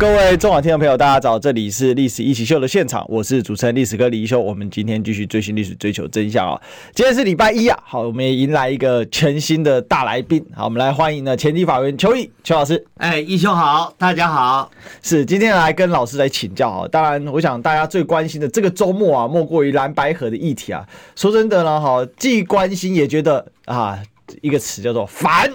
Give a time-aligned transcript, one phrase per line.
[0.00, 1.38] 各位中广听众朋友，大家早！
[1.38, 4.40] 这里是历史一起秀的现场，我是主持人历史哥李一修。
[4.40, 6.58] 我们今天继续追寻历史，追求真相啊！
[6.94, 10.42] 今天是礼拜一啊，好，我们也迎来一个全新的大来宾。
[10.54, 12.82] 好，我们来欢迎呢前立法委员邱毅邱老师。
[12.96, 14.70] 哎，一修好，大家好。
[15.02, 16.88] 是今天来跟老师来请教啊。
[16.90, 20.82] 当然，我想大家最关心的这个周末啊，莫过于蓝白河的议题啊。
[21.14, 23.98] 说真的呢，哈，既关心也觉得啊。
[24.42, 25.50] 一个词叫做烦，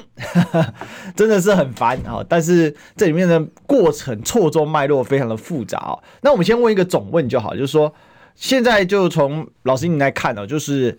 [1.15, 2.23] 真的是很烦啊！
[2.27, 5.97] 但是这里面的过程错综脉络非常的复杂啊。
[6.21, 7.93] 那我们先问一个总问就好，就是说，
[8.35, 10.97] 现在就从老师你来看哦，就是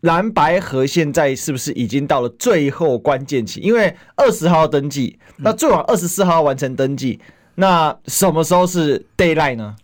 [0.00, 3.60] 蓝白河现在是不是已经到了最后关键期？
[3.60, 7.20] 因为二十号登记，那最晚二十四号完成登记，
[7.56, 9.76] 那什么时候是 d a y l i g h t 呢？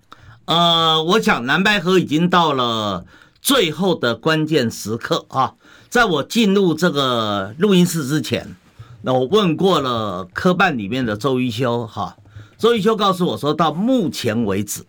[0.47, 3.05] 呃，我想蓝白河已经到了
[3.41, 5.55] 最后的关键时刻啊。
[5.89, 8.56] 在我进入这个录音室之前，
[9.03, 12.17] 那我问过了科办里面的周一修，哈，
[12.59, 14.84] 周一修告诉我说，到目前为止，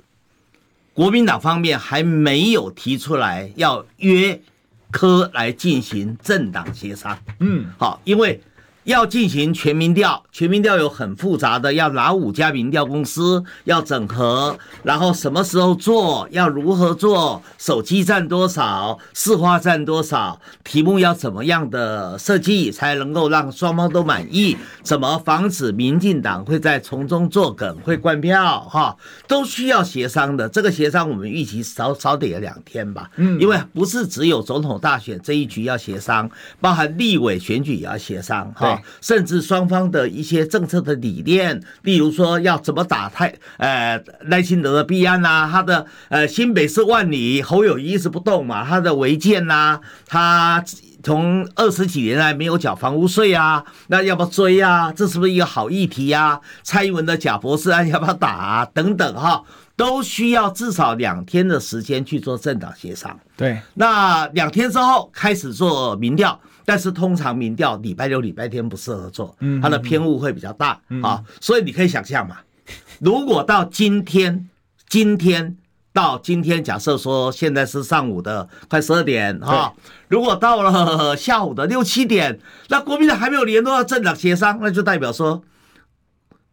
[0.93, 4.41] 国民党方面还没有提出来要约
[4.91, 8.41] 科来进行政党协商，嗯，好，因为。
[8.87, 24.55] 要进行全民调，全民调有很复杂的，要哪五家民调公司要整合，然后什么时候做，要如何做，手机占多少，市话占多少，题目要怎么样的设计才能够让双方都满意？
[24.83, 28.61] 怎么防止民进党会在从中作梗，会灌票？
[28.61, 28.95] 哈，
[29.27, 30.47] 都需要协商的。
[30.47, 38.76] 这个协商我们预期少少得有两天吧，嗯，因为不是只有总统大选这一局要协商，包含立委选举也要协商，哈。
[39.01, 50.63] 甚至双方的一些政策的理念，例如说要怎么打太呃赖清德的弊案呐，他的呃新北市万里侯友宜一直不动嘛，他的违建呐，他
[51.03, 54.91] 从二十几年来没有缴房屋税啊，那要不要追啊？
[54.91, 56.39] 这是不是一个好议题呀？
[56.63, 58.65] 蔡英文的假博士案要不要打啊？
[58.73, 59.43] 等等哈，
[59.77, 63.17] 都需要至少两天的时间去做政党协商。
[63.37, 66.37] 对，那两天之后开始做民调。
[66.67, 72.39] 但是通常民调礼拜六、礼拜天不适合做，它的偏误会比较大啊，所以你可以想象嘛，
[72.99, 74.49] 如果到今天，
[74.89, 75.55] 今天
[75.93, 79.71] 到今天，假设说现在是上午的快十二点啊，
[80.09, 85.41] 如果到了下午的六七点，那国民党还没有联络到政党协商，那就代表说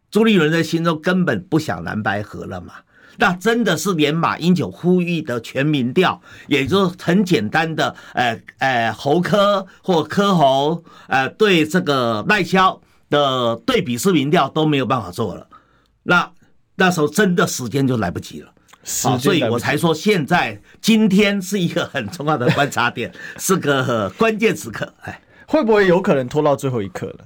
[0.09, 2.75] 朱立伦在心中根本不想蓝白合了嘛。
[3.17, 15.47] 那真的是连马英九呼吁的全民调，也就是很简单的，呃呃，侯科或科侯，呃，对这个赖萧的对比式民调都没有办法做了。
[16.03, 16.31] 那
[16.75, 18.51] 那时候真的时间就来不及了，
[19.03, 24.93] 啊，所以我才说现在今天是一个很重要的观察点，是个关键时刻。
[25.01, 27.25] 哎，会不会有可能拖到最后一刻了？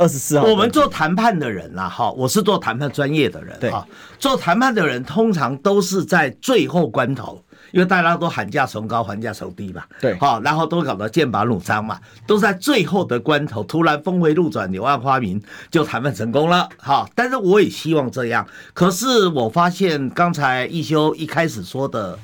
[0.00, 3.70] 二十四号，我们做谈判的人啦，哈，我是做谈判专业的人，对，
[4.18, 15.38] 做谈判的人通常都是在最后关头，因为大家都喊价从高，还价从低嘛，对，好，然后都搞得剑拔弩张嘛，都在最后的关头，突然峰回路转，柳暗花明，
[15.70, 17.06] 就谈判成功了，哈。
[17.14, 22.18] 但是我也希望这样，可是我发现刚才一休一开始说的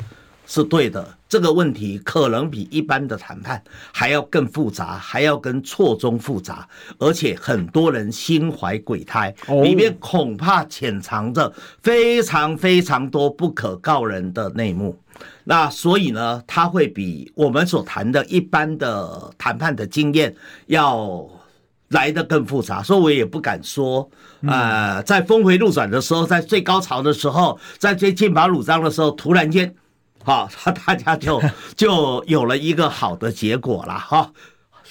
[0.47, 1.07] 是对的。
[1.29, 3.61] 这个问题可能比一般的谈判
[3.93, 6.67] 还要更复杂，还要更错综复杂，
[6.99, 11.53] 而且很多人心怀鬼胎，里面恐怕潜藏着
[11.83, 14.97] 非常非常多不可告人的内幕。
[15.43, 20.33] 那所以呢，它会比我们所谈的一般的谈判的经验
[20.67, 21.29] 要
[21.89, 24.09] 来得更复杂，所以我也不敢说，
[24.47, 29.75] 呃，在峰回路转的时候，在最高潮的时候，在最剑拔弩张的时候，突然间。
[30.27, 31.41] 好，他 大家就
[31.77, 34.33] 就有了一个好的结果了哈。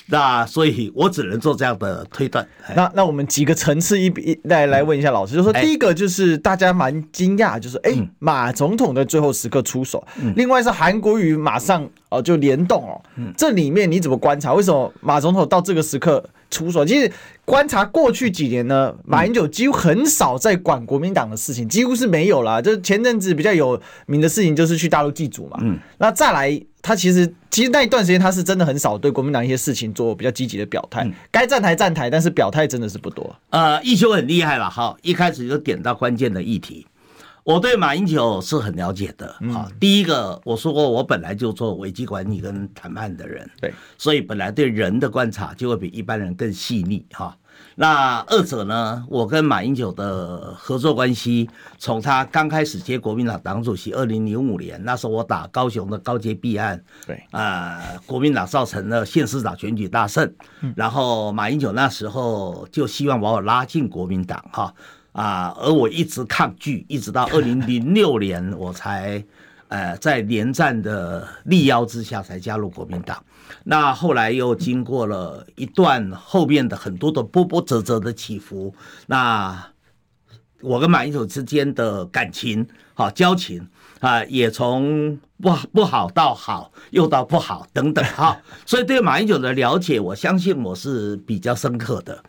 [0.08, 2.48] 那所以我只能做这样的推断。
[2.76, 10.06] 那那我们几个层次一一来来问一下老师，就说第一个就是大家蛮惊讶，就是哎马总统的最后时刻出手，
[10.36, 13.02] 另外是韩国瑜马上哦就联动哦，
[13.36, 14.54] 这里面你怎么观察？
[14.54, 16.24] 为什么马总统到这个时刻？
[16.50, 17.12] 出手，其实
[17.44, 22.62] 观察过去几年呢，马英九几乎很少在管国民党的事情，几乎是没有了。
[22.62, 25.58] 就前阵子比较有名的事情，就是去大陆祭祖嘛。
[25.62, 31.10] 嗯，那再来，他其实其实那一段时间，他是真的很少对国民党一些事情做比较积极的表态。
[31.32, 33.36] 该站台站台，但是表态真的是不多。
[33.50, 36.86] 呃，一休很厉害了哈，一开始就点到关键的议题。
[37.46, 39.70] 我对马英九是很了解的啊。
[39.80, 47.38] 第一个，我说过，我本来就做危机管理跟谈判的人，对，所以本来对人的观察就会比一般人更细腻哈。
[47.76, 51.48] 那二者呢，我跟马英九的合作关系，
[51.78, 60.34] 从他刚开始接国民党党主席，二零零五年那时候我打高雄的高捷弊案，对啊，国民党造成了县市长选举大胜，
[60.76, 64.64] 然后马英九那时候就希望把我拉进国民党哈。
[64.64, 64.74] 啊，
[65.58, 69.24] 而我一直抗拒，一直到 二零零六年，我才，
[69.70, 73.24] 呃，在连战的力邀之下才加入国民党。
[73.64, 78.74] 那后来又经过了一段后面的很多的波波折折的起伏。
[79.08, 79.68] 那
[80.62, 83.68] 我跟马英九之间的感情，好交情
[84.00, 88.38] 啊，也从不不好到好，又到不好等等哈。
[88.66, 92.24] 所以对马英九的了解，我相信我是比较深刻的。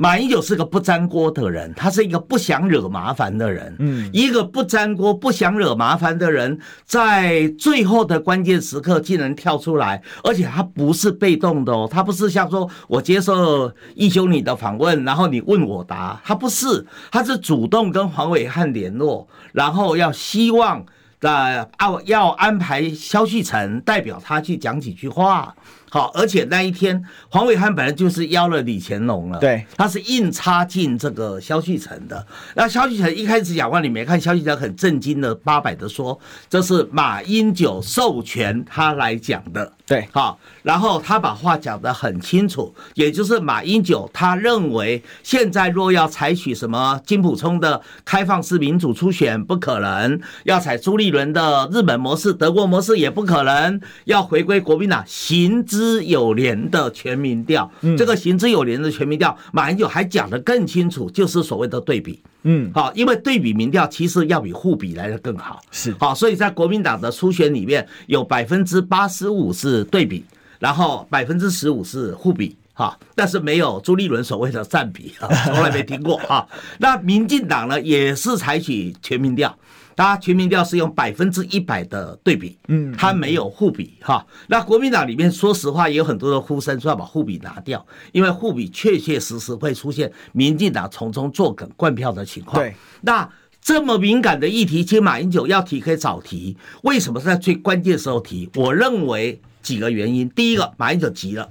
[0.00, 3.74] 马英九是个不沾锅的人，他是一个不想惹麻烦的人。
[3.80, 20.86] 嗯，一个不沾锅、不想惹麻烦的人，在最后的关键时刻竟然跳出来，而且他不是被动的哦，他不是像说我接受义兄你的访问，然后你问我答，他不是，他是主动跟黄伟汉联络，然后要希望
[21.18, 25.52] 的要要安排萧旭晨代表他去讲几句话。
[25.90, 32.26] 好，而且那一天，黄伟汉本来就是邀了李乾隆了，对，他是硬插进这个萧旭成的。
[32.54, 36.18] 那萧旭成一开始讲话，你没看，萧旭成很震惊的八百的说，
[36.50, 55.77] 这是马英九授权他来讲的，对，好，然后他把话讲得很清楚，也就是马英九他认为，现在若要采取什么金普聪的开放式民主初选不可能，要采朱立伦的日本模式、德国模式也不可能，要回归国民党行之。
[55.78, 62.20] 之有年的全民调，这个行之有年的全民调，马英九还讲得更清楚，就是所谓的对比。
[62.42, 65.60] 嗯，好，因为对比民调其实要比互比来的更好。
[65.70, 70.24] 是好，所以在国民党的初选里面有百分之八十五是对比，
[70.58, 72.56] 然后百分之十五是互比。
[72.74, 76.46] 哈，但是没有朱立伦所谓的占比啊，从来没听过哈。
[76.78, 79.56] 那民进党呢，也是采取全民调。
[79.98, 84.24] 他全民调是用百分之一百的对比，嗯，他没有互比哈。
[84.46, 92.62] 那国民党里面说实话也有很多的呼声说要把互比拿掉，因为互比确确实实会出现民进党从中作梗灌票的情况。
[92.62, 93.28] 对，那
[93.60, 98.48] 这么敏感的议题，其实马英九要提可以早提，为什么是在最关键时候提？
[98.54, 101.50] 我认为几个原因，第一个，马英九急了。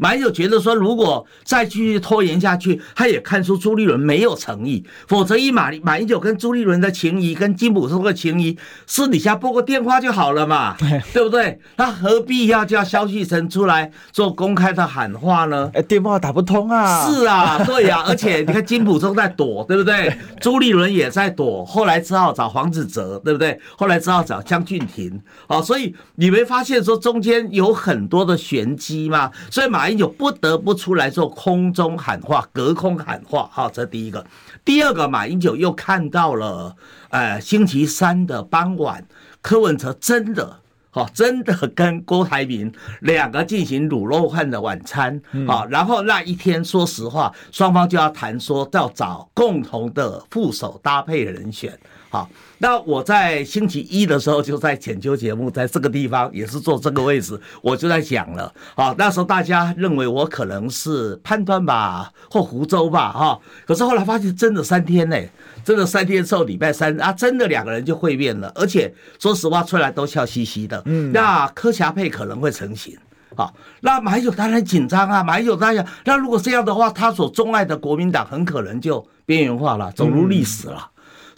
[0.00, 4.82] 马英九觉得说，如果再继续拖延下去，他也看出朱立伦没有诚意。
[5.06, 8.56] 否则，以马马英九跟朱立伦的情谊，跟金溥聪的情谊，
[8.86, 10.74] 私底下拨个电话就好了嘛，
[11.12, 11.60] 对不对？
[11.76, 15.70] 他何必要叫萧旭晨出来做公开的喊话呢？
[15.74, 17.06] 哎，电话打不通啊！
[17.06, 18.04] 是啊，对呀、啊。
[18.08, 20.16] 而且你看，金溥聪在躲，对不对？
[20.40, 23.60] 朱立伦也在躲，后来只好找黄子哲，对不对？
[23.76, 25.20] 后来只好找江俊廷。
[25.46, 29.30] 好，所以你没发现说中间有很多的玄机吗？
[29.50, 29.89] 所以马。
[29.96, 34.24] 就不得不出来做空中喊话，隔空喊话，好，这第一个。
[34.64, 36.76] 第二个，马英九又看到了，
[37.08, 39.06] 呃，星期三的傍晚，
[39.40, 40.60] 柯文哲真的，
[40.90, 51.78] 好， 真的跟郭台铭两个进行卤肉饭的晚餐，好，然后那一天，说实话，双方就要谈说要找共同的副手搭配人选，
[52.10, 52.28] 好。
[52.62, 58.52] 那我在星期一的时候就在浅秋节目，在这个地方也是坐这个位置，我就在讲了。
[58.76, 63.40] 好，那时候大家认为我可能是判断吧，或湖州吧，哈。
[63.66, 65.16] 可是后来发现真的三天呢，
[65.64, 70.82] 真的三天之后礼拜三啊，真的两个人就会面了，而且说实话出来都笑嘻嘻的。
[70.84, 72.94] 嗯，那柯霞配可能会成型。
[73.34, 80.90] 好，那马英九当然紧张啊，马英九当然，那如果这样的话，他所钟爱的国民党很可能就边缘化了，走入历史了。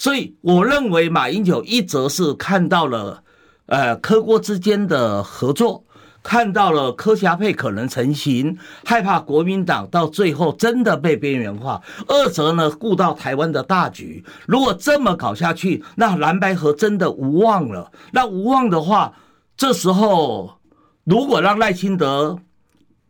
[0.03, 3.23] 所以我认为马英九一则是看到了，
[3.67, 5.85] 呃，柯郭之间的合作，
[6.25, 17.93] 看到了柯霞配可能成型，害怕国民党到最后真的被边缘化；二则呢，顾到台湾的大局，如果这么搞下去，那蓝白合真的无望了。
[18.11, 19.15] 那无望的话，
[19.57, 20.59] 这时候
[21.05, 22.37] 如果让赖清德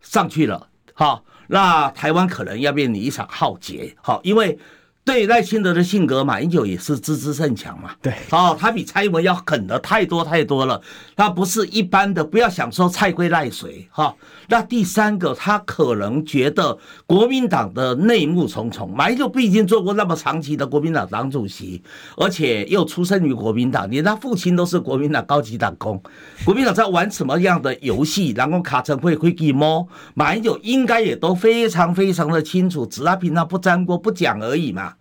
[0.03, 3.97] 上去了，好，那台湾可能要面临一场浩劫。
[4.03, 4.59] 好，因为。
[5.05, 7.91] 对赖清德的性格，马英九也是知之甚强嘛。
[8.01, 10.81] 对，哦，他比蔡英文要狠的太多太多了。
[11.17, 14.15] 他不是一般的，不要想说蔡归赖谁哈。
[14.49, 18.95] 那第三个，他可能觉得国民党的内幕重重。
[18.95, 21.83] 马英九毕竟做过那么长期的国民党党主席，
[22.17, 26.01] 而且又出生于国民党，连他父亲都是国民党高级党工。
[26.47, 34.92] 国民党在玩什么样的游戏，然后卡成会会给摸，马英九应该也都非常非常的清楚，只是他平常不沾锅不讲而已嘛。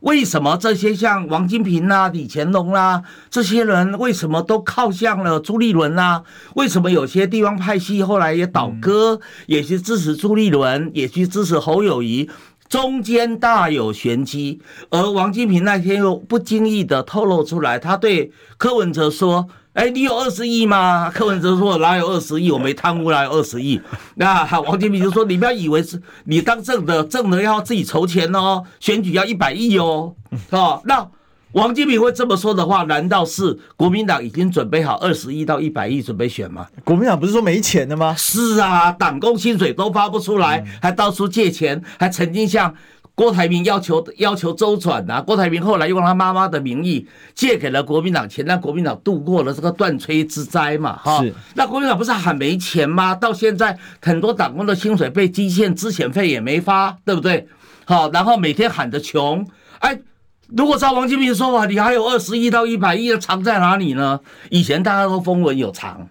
[0.00, 6.24] 为什么这些像王金平啦、李乾隆啦这些人为什么都靠向了朱立伦啊？
[6.56, 12.28] 为什么有些地方派系后来也倒戈，也去支持朱立伦，也去支持侯友谊？
[12.68, 22.50] 中间大有玄机，而王金平那天又不经意的透露出来，他对柯文哲说：“哎，你有二十亿吗？”柯文哲说：“哪有二十亿？
[22.50, 23.80] 我没贪污，哪有二十亿？”
[24.16, 30.14] 那王金平就说：“你不要以为是你当政的，政的要自己筹钱哦，选举要一百亿哦，
[30.50, 31.08] 哦，那。”
[31.52, 36.66] 王金平会这么说的话，难道是国民党已经准备好二十亿到一百亿准备选吗？
[36.82, 38.14] 国民党不是说没钱的吗？
[38.16, 42.74] 是啊，党工薪水都发不出来，还到处借钱，还曾经向
[43.14, 45.20] 郭台铭要求要求周转啊。
[45.20, 50.96] 郭台铭后来用他妈妈的名义借给了国民党钱，让国民党度过了这个断炊之灾嘛。
[50.96, 53.14] 哈，那国民党不是喊没钱吗？
[53.14, 57.46] 到现在很多党工的薪水被基线，资遣费也没发，对不对？
[57.84, 59.46] 好，然后每天喊着穷，
[59.80, 60.00] 哎。
[60.54, 64.20] 如果照王金平说法，你还有二十亿到一百亿的藏在哪里呢？
[64.50, 66.06] 以前大家都风闻有藏，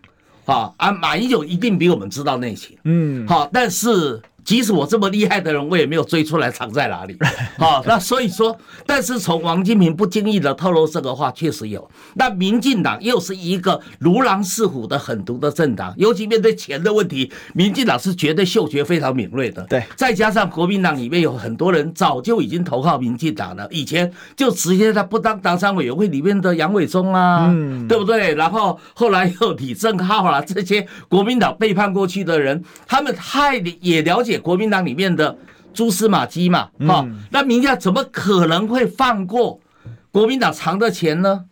[0.45, 4.19] 啊啊，马英九一定比我们知道内情，嗯，好，但是。
[4.43, 7.15] 即使我这么厉害的人，我也没有追出来藏在哪里。
[7.57, 11.89] 好， 那所以说，但是从王金平不经意的透露这个话，确实有。
[12.15, 19.63] 那民进党又是一个如狼似虎的狠毒的政党，尤其面对钱的问题，民进党是绝对嗅觉非常敏锐的。
[19.69, 28.33] 对，再加上国民党里面有很多人早就已经投靠民进党了，以前就直接在不当党产委员会里面的杨伟忠啊，嗯，对不对？
[28.33, 34.30] 然后后来又李正浩啊，这些国民党背叛过去的人，他们太也了解。
[34.39, 35.37] 国民党里面的
[35.73, 39.59] 蛛丝马迹嘛，哈，那民调怎么可能会放过
[40.11, 41.45] 国民党藏的钱呢？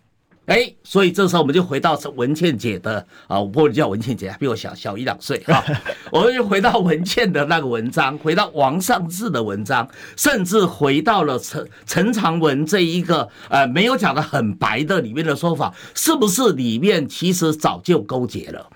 [0.45, 5.63] 哎，所以这时候我们就回到文倩姐的啊，我叫文倩姐，比我小小一两岁哈，
[6.11, 18.67] 我们就回到文倩的那个文章，回到王尚志的文章，甚至回到了陈陈长文这一个呃没有讲的很白的里面的说法，是不是里面其实早就勾结了？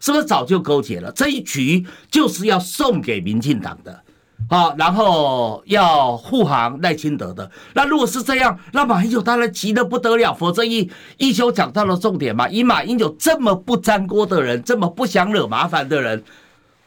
[0.00, 1.10] 是不是早就勾结了？
[1.12, 4.00] 这一局就是要送给民进党的，
[4.48, 7.50] 啊，然后要护航赖清德的。
[7.74, 10.34] 那如果是这样，那马英九当然急得不得了。
[10.34, 16.22] 否则一一休讲到了重点嘛，以马英九这么不粘锅的人，这么不想惹麻烦的人。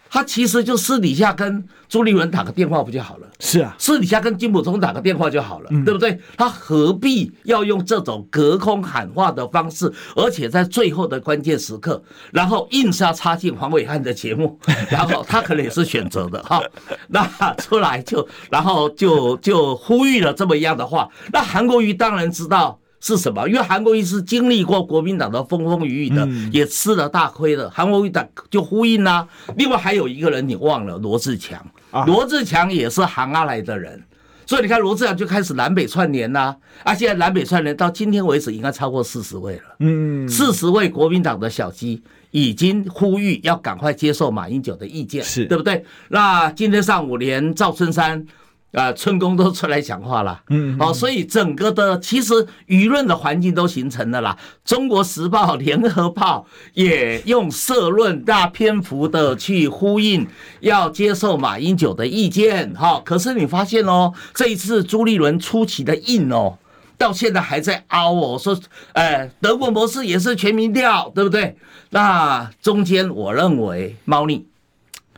[0.09, 3.27] 他其实就私底下跟朱立伦打个电话不就好了？
[3.39, 6.19] 是啊，私底下跟金普通打个电话就好了，对不对？
[6.37, 12.01] 他何必要用这种隔空喊话的方式，而且在最后的关键时刻，
[12.31, 16.61] 然后硬是要插进黄伟汉的节目， 然后他可能也是选择的哈，
[17.09, 22.79] 那出来就然后就就呼吁了这么一样的话，那韩国瑜当然知道。
[23.01, 23.47] 是什么？
[23.47, 27.69] 因为韩国瑜是经历过国民党的风风雨雨的，也吃了大亏的。
[27.69, 29.27] 韩国瑜党就呼应啦。
[29.55, 31.65] 另外还有一个人你忘了，罗志强。
[32.05, 34.03] 罗志强也是韩阿来的人，
[34.45, 36.55] 所以你看罗志强就开始南北串联啦。
[36.83, 39.63] 啊，现在南北串联到今天为止应该超过四十位了。
[39.79, 45.83] 嗯，四十位国民党的小鸡已经呼吁要赶快接受马英九的意见，是对不对？
[46.09, 48.25] 那今天上午连赵春山。
[48.71, 52.33] 啊，春宫都出来讲话了，嗯，哦，所以整个的其实
[52.67, 54.37] 舆论的环境都形成了啦。
[54.63, 60.27] 中国时报、联合报也用社论大篇幅的去呼应，
[60.59, 63.01] 要接受马英九的意见，哈。
[63.03, 66.59] 可是你发现哦，这一次朱立伦出奇的硬哦，
[66.95, 68.55] 到现在还在凹哦，说，
[68.93, 71.57] 哎，德国模式也是全民调，对不对？
[71.89, 74.45] 那中间我认为猫腻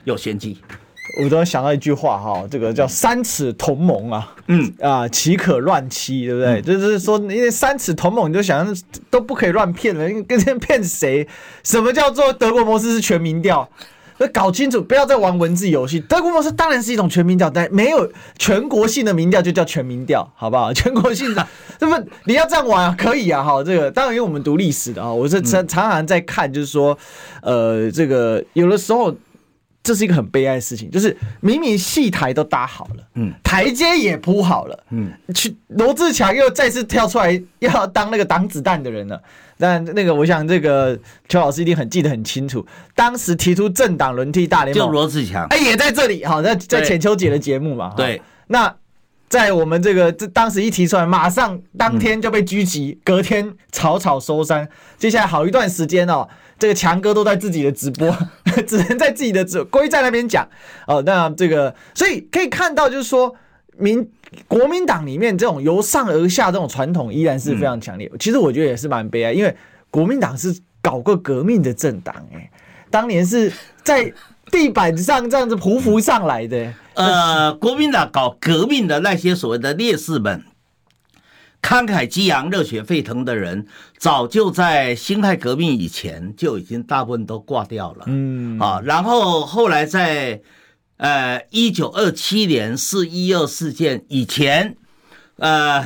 [0.06, 0.58] 有玄机。
[1.18, 6.62] 我突然想到一句话哈，这个叫三尺同盟啊，嗯啊，岂可乱欺，对不对？
[6.62, 8.66] 嗯、就是说，因为三尺同盟，你就想
[9.10, 11.28] 都不可以乱骗人，跟人骗谁？
[11.64, 13.68] 什么叫做德国模式是全民调？
[14.20, 16.00] 要搞清楚，不要再玩文字游戏。
[16.00, 20.72] 德国模式当然是一种全民调，但没有全国性的民调就叫全民调，好不好？
[20.76, 21.48] 全国性的，
[21.80, 26.98] 那么你要这样玩啊，可以啊，好，这个当然因为我们读历史的啊，我是常常常在看，就是说，
[27.42, 29.14] 呃，这个有的时候。
[29.84, 39.22] 这是一个很悲哀的事情，就是明明戏台都搭好了，嗯，台阶也铺好了，嗯，去罗志强又再次跳出来要当那个挡子弹的人了。
[39.58, 40.98] 但那个，我想这个
[41.30, 48.20] 邱老师一定很记得很清楚，当时提出政党轮替大联盟，就罗志强，哎，也在这里，好，在在浅秋姐的节目嘛，对。
[48.48, 48.76] 那
[49.30, 54.68] 在我们这个这当时一提出来，马上当天就被狙击，隔天草草收山。
[54.98, 56.28] 接下来好一段时间哦。
[56.62, 58.16] 这个强哥都在自己的直播，
[58.68, 60.48] 只能在自己的直归在那边讲
[60.86, 61.02] 哦。
[61.04, 63.36] 那这个，所以可以看到，就是说
[63.80, 64.08] 民
[64.48, 68.12] 国民党里面这种由上而下这种传统依然是非常强烈。
[68.20, 69.58] 其实我觉得也是蛮悲哀，因为
[69.90, 72.48] 国民党是搞过革命的政党，哎，
[72.92, 73.52] 当年是
[73.82, 74.14] 在
[74.52, 76.72] 地板上这样子匍匐上来的。
[76.94, 80.44] 呃，国民党搞革命的那些所谓的烈士们。
[81.62, 83.66] 慷慨激昂、热血沸腾的人，
[83.98, 88.06] 早就在辛亥革命以前就已经大部分都挂掉了。
[88.08, 90.42] 嗯啊，然后后来在
[90.98, 94.76] 呃一九二七年四一二事件以前，
[95.38, 95.86] 呃。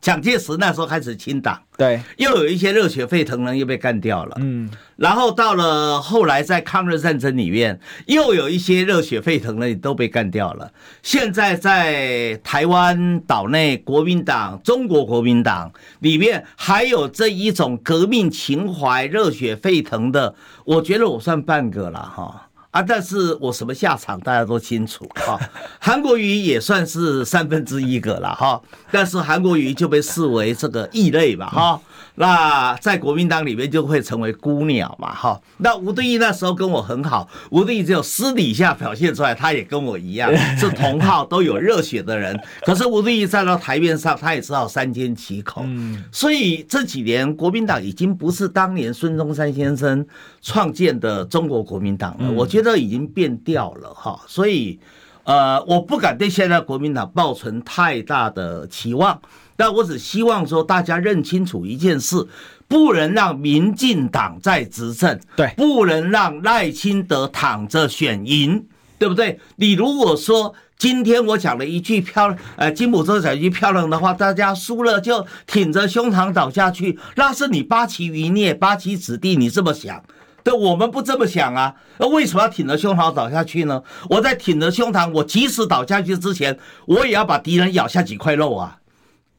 [0.00, 10.70] 蒋介石那时候开始清党，对，又有一些热血沸腾人又被干掉了，嗯，然后到了后来在抗日战争里面，又有一些热血沸腾人都被干掉了。
[11.02, 20.34] 现在在台湾岛内，国民党、中国国民党里面还有这一种革命情怀、热血沸腾的，
[20.66, 22.49] 我觉得我算半个了哈。
[22.70, 25.38] 啊，但是我什么下场大家都清楚哈。
[25.80, 28.60] 韩国瑜也算是三分之一个了哈，
[28.92, 31.80] 但是韩国瑜就被视为这个异类吧哈。
[32.16, 35.40] 那在国民党里面就会成为孤鸟嘛哈。
[35.58, 42.38] 那吴敦义那时候跟我很好，吴敦义只有私底下表现出来，他也跟我一样 是同号，都有热血的人。
[42.62, 45.62] 可是吴敦义站到台面上，他也知道三缄其口。
[45.64, 50.04] 嗯所以这几年国民党已经不是当年孙中山先生
[50.42, 52.30] 创建的中国国民党了。
[52.32, 54.20] 我觉得已经变调了哈。
[54.26, 54.78] 所以
[55.24, 59.20] 呃，我不敢对现在国民党抱存太大的期望。
[59.56, 62.26] 但我只希望说，大家认清楚一件事，
[62.66, 68.64] 不能让民进党在执政，对，不能让赖清德躺着选赢，
[68.98, 69.38] 对不对？
[69.56, 80.02] 你如果说今天我讲了一句漂，呃，金普洲讲一句漂亮的话，大家输了就挺着胸膛倒下去，那是你八旗余孽、八旗子弟，你这么想，
[80.42, 81.74] 对，我们不这么想啊。
[81.98, 83.82] 那为什么要挺着胸膛倒下去呢？
[84.08, 88.78] 我在挺着胸膛，我即使倒下去之前，我也要把敌人咬下几块肉啊。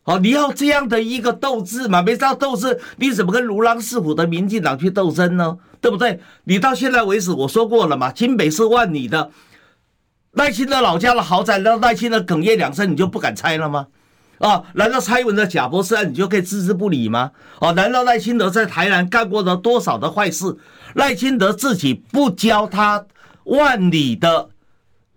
[0.03, 2.01] 哦，你要这样的一个斗志嘛？
[2.01, 5.57] 没这样斗志，你怎么跟如狼似虎的民进党去斗争呢？
[5.79, 6.19] 对不对？
[6.45, 9.29] 你到现在为止，我说过了嘛，新北是万里的
[10.33, 13.87] 耐心的老家的豪宅，那耐心的哽咽两声，你就不敢拆了吗？
[14.41, 17.31] 啊，难道蔡英文的贾博士案你就可以置之不理吗？
[17.59, 20.57] 哦，难道赖清德在台南干过了多少的坏事？
[20.95, 23.05] 赖清德自己不交他
[23.43, 24.49] 万里的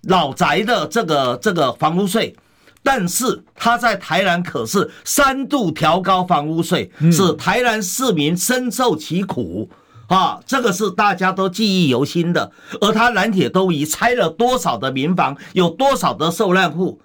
[0.02, 2.37] 老宅的这个这个房屋税？
[2.83, 9.70] 但是他在台南可是三度调高房屋税，使台南市民深受其苦
[10.09, 10.38] 啊！
[10.44, 12.53] 这个是大家都记忆犹新的。
[12.83, 17.01] 而他南铁东移拆了多少的民房，有多少的受难户？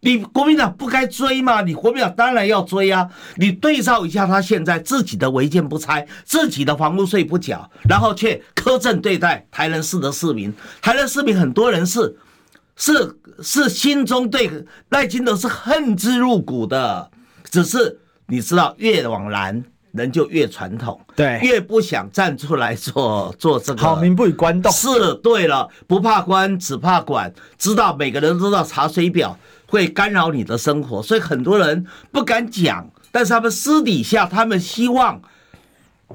[0.00, 1.62] 你国民党不该追吗？
[1.62, 3.08] 你国民党当然要追啊！
[3.36, 10.52] 你对照一下，他现在自己的违建不拆，自己的房屋税不缴，然后却苛政对待台南市的市民。
[10.80, 12.16] 台南市民很多人是。
[12.78, 14.50] 是是心中对
[14.90, 17.10] 赖清德是恨之入骨的，
[17.50, 23.80] 只是你知道，越往南人就越传统，对，越不想站出来做做这个。
[23.80, 24.70] 好民不与官斗。
[24.70, 27.32] 是对了，不怕官，只怕管。
[27.56, 35.20] 知道每个人都知道查水表会干扰你的生活，所以很多人不敢讲，但是他们私底下他们希望。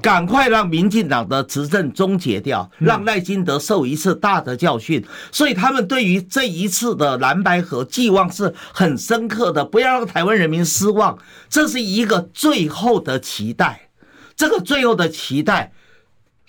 [0.00, 5.04] 赶快让民进党的执政终结掉，让赖金德受一次大的教训。
[5.30, 11.18] 所以他们对于这一次的蓝白河寄望是很深刻的，不要让台湾人民失望。
[11.50, 13.90] 这是一个最后的期待，
[14.34, 15.72] 这个最后的期待，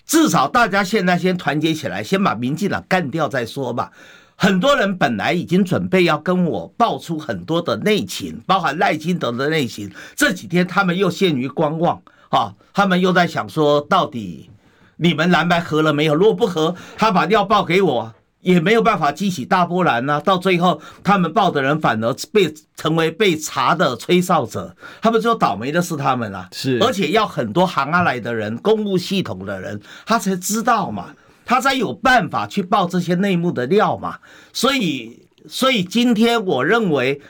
[0.06, 3.92] 至少大家现在先团结起来，先把民进党干掉再说吧。
[4.36, 12.02] 很多人本来已经准备要跟我爆出很多的内情，包含赖清德的内情，这几天他们又陷于观望。
[12.30, 14.50] 啊，他们又在想说，到底
[14.96, 16.16] 你们蓝白合了没有？
[16.16, 20.18] 如果不合，他把料报给我，也没有办法激起大波澜呐。
[20.18, 26.48] 到最后，他们报的人反而被成为被查的吹哨者，他们说倒霉的是他们啊。
[26.50, 34.18] 是，而且要很多行啊来的人，公务系统的人，他才知道嘛，他才有办法去报这些内幕的料嘛。
[34.52, 37.20] 所以，所以今天我认为。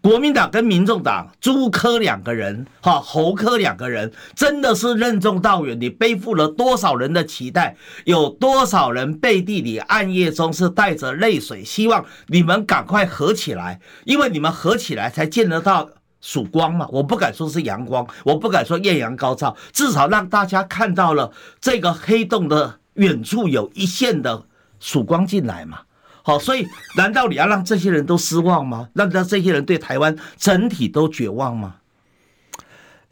[0.00, 5.80] 国民党跟民众党，朱科两个人，哈，侯科两个人，真的是任重道远。
[5.80, 7.76] 你背负了多少人的期待？
[8.04, 16.86] 有多少人背地里暗夜中是带着泪水，希望你们赶快合起来，因为你们合起来才见得到曙光嘛。
[16.92, 24.44] 我不敢说是阳光，我不敢说艳阳高照，至少让大家看到了这个黑洞的远处有一线的
[24.78, 25.80] 曙光进来嘛。
[26.22, 28.90] 好，所以难道你要让这些人都失望吗？
[28.94, 31.76] 让让这些人对台湾整体都绝望吗？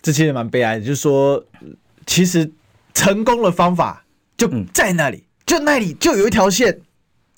[0.03, 1.43] 这其实蛮悲哀的，就是说，
[2.07, 2.53] 其实
[2.93, 4.05] 成功的方法
[4.37, 6.81] 就在那里，嗯、就那里就有一条线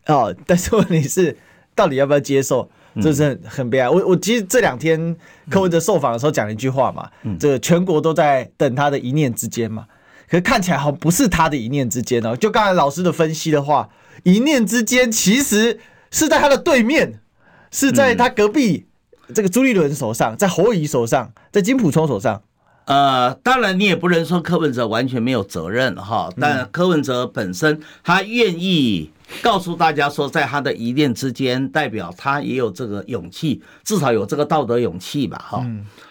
[0.06, 0.34] 哦。
[0.44, 1.36] 但是问题是，
[1.74, 2.68] 到底要不要接受？
[3.00, 3.88] 这是很很悲哀。
[3.88, 5.16] 我我其实这两天
[5.48, 9.86] 柯文哲受访的时候讲了一句话嘛，嗯、这个全国都在等他的一念之间嘛。
[10.30, 12.36] 可是看起来好像不是他的一念之间哦。
[12.36, 13.90] 就刚才老师的分析的话。
[14.22, 17.22] 一念之间，其实是在他的对面，
[17.70, 18.86] 是在他隔壁
[19.34, 22.42] 这个朱立伦手上，在侯友宜手上，在金溥聪手上。
[22.84, 35.66] 呃，当然你也不能说柯文哲完全没有责任哈，但柯文哲本身他愿意告诉大家说，在他的一念之间，代表他也有这个勇气，至少有这个道德勇气吧哈。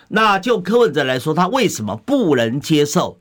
[0.08, 3.20] 那就柯文哲来说，他为什么不能接受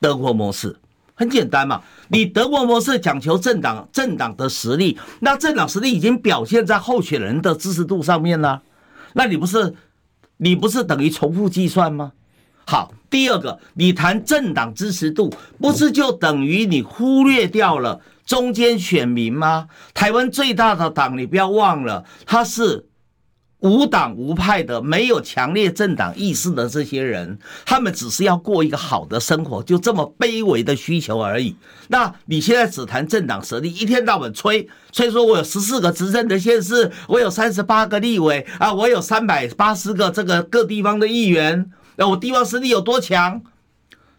[0.00, 0.76] 德国模式？
[1.14, 8.62] 很简单嘛，你德国模式讲求政党政党的实力，那政党实力已经表现在候选人的支持度上面了，
[9.14, 9.74] 那你不是
[10.36, 12.12] 你不是等于重复计算吗？
[12.66, 19.68] 好，第二个，你谈政党支持度，不是就等于你忽略掉了中间选民吗？
[19.94, 22.84] 台湾最大的党，你不要忘了，它是。
[23.66, 31.56] 无党无派的，没有强烈政党意识的这些人，他们只是要过一个好的生活，就这么卑微的需求而已。
[31.88, 43.42] 那你现在只谈政党实力，一天到晚吹吹说，我有十四个执政的县市，我有三十八个立委啊，我有三百八十个这个各地方的议员，那我地方实力有多强？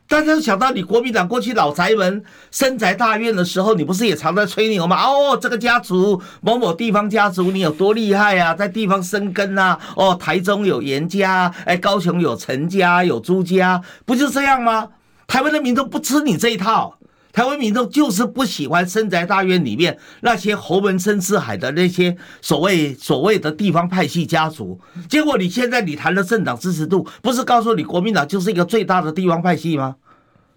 [0.07, 4.95] 但是想到你国民党过去老宅门深宅大院的时候，你不是也常在吹牛吗？
[5.03, 9.77] 哦，这个家族某某地方家族，你有多厉害啊，在地方生根啊！
[9.95, 14.89] 哦，台中有严家，哎，高雄有陈家，有朱家，不就这样吗？
[15.27, 16.97] 台湾的民众不吃你这一套。
[17.37, 29.97] 台湾民众就是不喜欢深宅大院里面那些侯门深似海的那些所谓所谓的地方派系家族，结果你现在你谈的政党支持度，不是告诉你国民党就是一个最大的地方派系吗？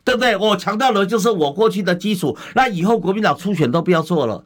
[0.02, 0.34] 对不对？
[0.34, 4.42] 我强调的就是我过去的基础，那以后国民党初选都不要做了。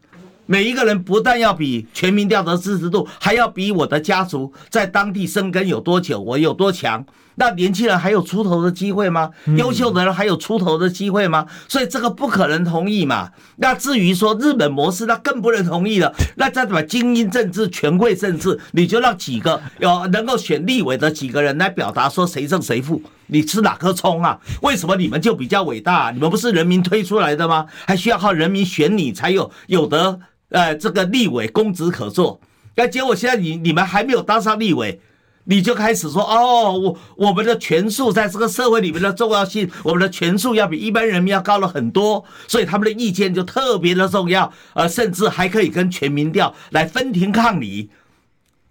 [0.47, 7.07] 每一个人不但要比全民调的支持度，还要比我的家族在当地生根有多久，我有多强。
[7.37, 9.31] 那年轻人还有出头的机会吗？
[9.57, 11.47] 优秀的人还有出头的机会吗？
[11.69, 13.31] 所以这个不可能同意嘛。
[13.57, 16.15] 那至于说日本模式，那更不能同意了。
[16.37, 23.03] 那再怎么精英政治、权贵政治，你就让几个有能够选立委的几个人来表达说谁胜谁负？
[23.27, 24.39] 你吃哪颗葱啊？
[24.63, 26.11] 为什么你们就比较伟大？
[26.13, 27.67] 你们不是人民推出来的吗？
[27.87, 30.21] 还需要靠人民选你才有有的
[30.51, 32.41] 呃这个立委公职可做？
[32.77, 35.01] 那结果现在你你们还没有当上立委。
[35.47, 47.91] 你就开始说哦，我我们的权数在这个社会里面的重要性，我们的权数要比一般人民要高了很多，所以他们的意见就特别的重要，呃，甚至还可以跟全民调来分庭抗礼。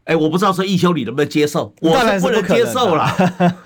[0.06, 1.74] 哎，我不知道说易修你能不能接受？
[1.80, 3.08] 我是不能接受了，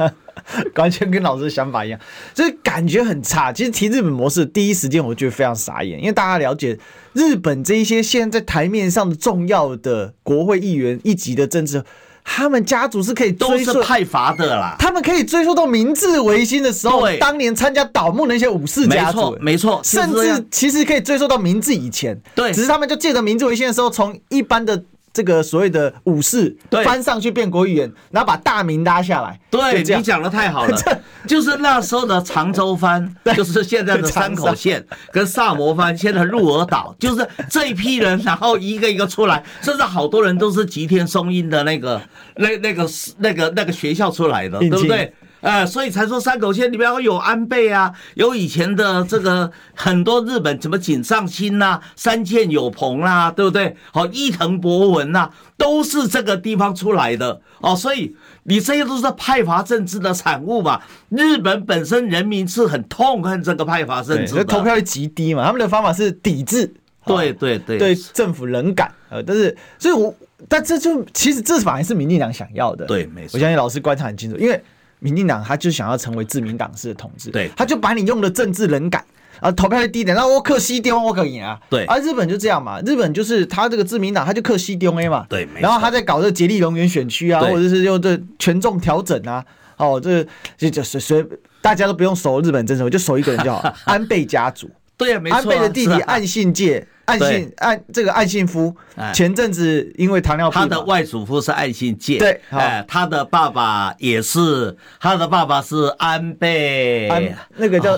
[0.75, 1.99] 完全跟老师的想法一样，
[2.33, 3.53] 就是感觉很差。
[3.53, 6.77] 其实提日本模式，第一时间我觉得非常傻眼，因为大家了解
[7.13, 11.83] 日本这一些现在在台面上的重要的国会议员一级的政治。
[12.29, 17.17] 他们家族是可以追溯都是派阀的啦，他们可以追溯到明治维新的时候，对。
[17.17, 24.83] 当年参加倒幕那些武士家族，没错，没错，甚至其实可以追溯到明治以前，对，只是他们就借着明治维新的时候，从一般的。
[25.17, 29.39] 这个所谓的武士翻上去变国语言，然后把大名拉下来。
[29.49, 30.77] 对，你讲的太好了，
[31.27, 41.99] 就是那时候的长州藩，就是现在的山口县 跟萨摩藩，现在鹿儿岛，就是这一批人，然后一个一个出来，甚至好多人都是吉田松阴的那个
[42.35, 45.11] 那那个那个那个学校出来的，对不对？
[45.41, 53.77] 呃，所以才说山口县里面有安倍啊，有以前的这个很多日本什么井上新呐、山见有朋啦，对不对？
[53.93, 57.75] 好，伊藤博文呐，都是这个地方出来的哦。
[57.75, 60.81] 所以你这些都是派阀政治的产物嘛。
[61.09, 65.45] 日本本身人民是很痛恨这个派阀政治的，投票率极低嘛。
[65.45, 66.73] 他们的方法是抵制，
[67.05, 68.91] 对对对，对政府冷感。
[69.09, 70.13] 呃，但是所以我，
[70.49, 72.85] 但这就其实这反而是民进党想要的。
[72.85, 73.37] 对，没错。
[73.37, 74.59] 我相信老师观察很清楚，因为。
[74.99, 79.05] 民进党他就想要成为自民党式的统治，对，他就把你用的政治冷感
[79.39, 89.45] 啊，投票率低一点，那我克 D O 我可赢啊，对，啊日本就这样嘛，日本就是他这个自民党他就克 D O A 嘛，对，然后他在搞这个结立农园选区啊，或者是用这权重调整啊，
[89.77, 90.25] 哦，这
[90.57, 91.23] 就就随随
[91.61, 96.87] 大家都不用熟日本政策，就熟一个人就好， 安倍家族，对啊，没错，安倍的弟弟岸信介。
[97.07, 98.75] 岸信岸这个岸信夫，
[99.13, 107.93] 前阵子因为糖尿病，他的外祖父是岸信介，对，哎，他的爸爸也是，他的爸爸是安倍，那个叫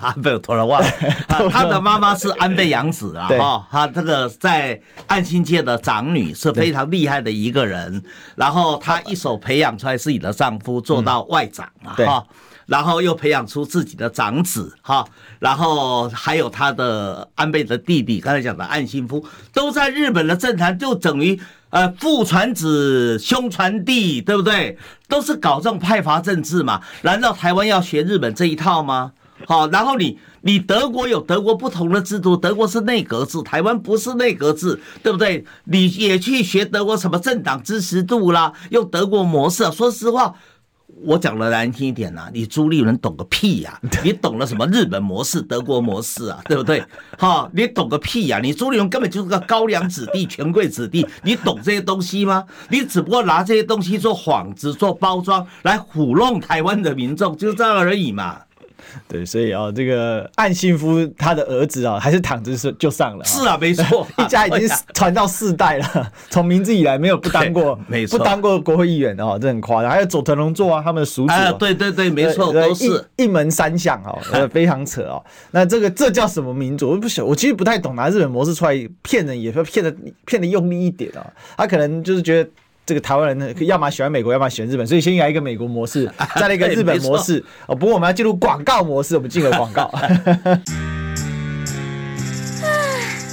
[0.00, 0.88] 安倍，我突然 忘了，
[1.50, 8.02] 他的妈妈是安倍洋子啊，哈，他这个在岸信介的长女是非常厉害的一个人，
[8.34, 12.26] 然后他一手培养出来自己的丈夫做到外长嘛，哈。
[12.66, 15.04] 然后又培养出自己的长子哈，
[15.38, 21.38] 然后还有他的安倍的弟弟，刚才讲的岸信夫，都在日本的政坛就等于
[21.70, 24.78] 呃父传子兄传弟，对不对？
[25.08, 26.80] 都是搞这种派阀政治嘛？
[27.02, 29.12] 难道台湾要学日本这一套吗？
[29.46, 35.44] 好，然后你你德国有德国不同的制度，德国是内阁制，台湾不是内阁制，对不对？
[35.64, 39.70] 你也去学德国什么政党支持度啦，用德国模式啊。
[39.70, 40.34] 说实话。
[41.02, 43.88] 我讲的难听一点呐、啊，你朱立伦懂个屁呀、啊！
[44.02, 46.40] 你懂了什么日本模式、德国模式啊？
[46.46, 46.82] 对不对？
[47.18, 48.40] 哈，你懂个屁呀、啊！
[48.40, 52.44] 你朱立伦根本就是个高粱子弟、权贵子弟，你懂这些东西吗？
[52.70, 58.40] 你只不过拿这些东西做幌子、做包装来糊弄台湾的民众，就这样而已嘛。
[59.08, 63.24] 对，所以啊，这个岸信夫他的儿子啊，还是躺着是就上了。
[63.24, 69.90] 是啊，没错， 一家已经传到四代了，从明治以来没有不当过，没错，不当过国会议员的哈，这很夸张。
[69.90, 74.18] 还有佐藤荣作啊，他们的叔叔，对对对，没错，都是一门三相啊，
[74.52, 75.20] 非常扯啊。
[75.50, 76.90] 那这个这叫什么民主？
[76.90, 79.94] 我不晓，我其实不太懂，拿日本模式出来骗人，也是骗的
[80.24, 81.26] 骗的用力一点啊。
[81.56, 82.50] 他可能就是觉得。
[82.86, 87.42] 这个台湾人呢，要么喜欢美国，要么喜欢日本，所以先来一个美国模式， 再来一个日本模式。
[87.66, 89.90] 哦，不过我们要进入广告模式，我们进个广告。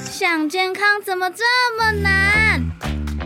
[0.10, 1.44] 想健康怎么这
[1.78, 2.62] 么难？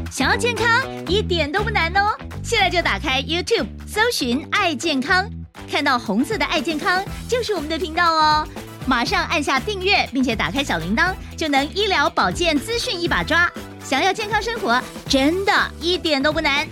[0.10, 0.66] 想要健康
[1.08, 2.16] 一点都不难哦！
[2.42, 5.30] 现在就打开 YouTube，搜寻“爱健康”，
[5.70, 8.48] 看到红色的“爱健康”就是我们的频道哦。
[8.88, 13.52] 马上按下订阅，并且打开小铃铛，就能医疗保健资讯一把抓。
[13.88, 16.68] 想要健康生活，真的一点都不难，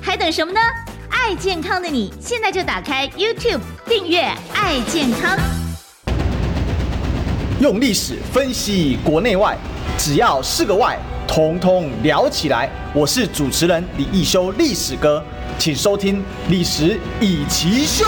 [0.00, 0.58] 还等什么呢？
[1.10, 4.22] 爱健康的你，现在就打开 YouTube 订阅
[4.54, 5.38] “爱健康”，
[7.60, 9.58] 用历史分析国内外，
[9.98, 10.98] 只要是个“外”，
[11.28, 12.70] 统统聊起来。
[12.94, 15.22] 我是主持人李易修，历史哥，
[15.58, 18.06] 请收听《历史以奇秀》。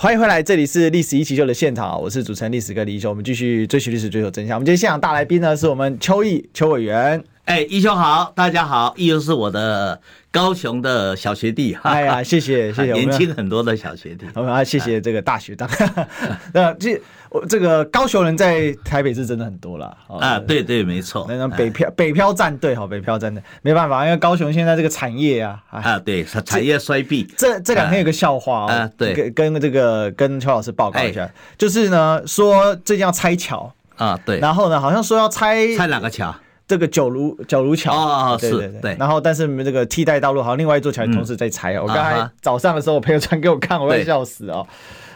[0.00, 4.56] 欢迎回来，这里是历史一起秀的现场，我是主持人历史哥李一修，我们继续追寻历史，追求真相。
[4.56, 7.20] 我们今天现场大来宾呢，是我们邱毅邱委员。
[7.48, 9.98] 哎，一兄好，大家好，易修是我的
[10.30, 11.74] 高雄的小学弟。
[11.80, 14.26] 哎呀，谢谢谢谢，年轻很多的小学弟。
[14.34, 15.66] 我 们啊，谢谢这个大学长。
[16.52, 17.00] 那这。
[17.30, 21.26] 我这个高雄人在台北是真的很多了啊，对对，没错。
[21.28, 27.30] 那北漂北漂战队，哈，北漂战队没办法，因为高雄现在这个产业啊啊，对，产业衰弊。
[27.36, 36.34] 这这两天有个笑话啊，对，跟跟这个跟邱老师报告一下，就是呢说最近要拆桥啊，对，然后呢好像说要拆拆哪个桥？
[36.68, 38.96] 这个九如九如桥啊，对对对。
[39.00, 41.80] 然后但是这个替代道路好像另外一座桥同时在拆。
[41.80, 44.64] 我刚才早上的时候，我朋友传给我看，我要笑死哦，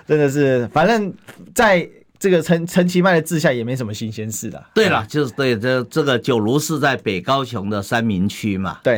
[0.08, 1.14] 真的是，反正
[1.54, 1.88] 在。
[2.22, 4.64] 这个陈陈其迈的治下也没什么新鲜事的。
[4.72, 8.78] 对了，就是对这这个九如是在北高雄的三民区嘛。
[8.84, 8.96] 对，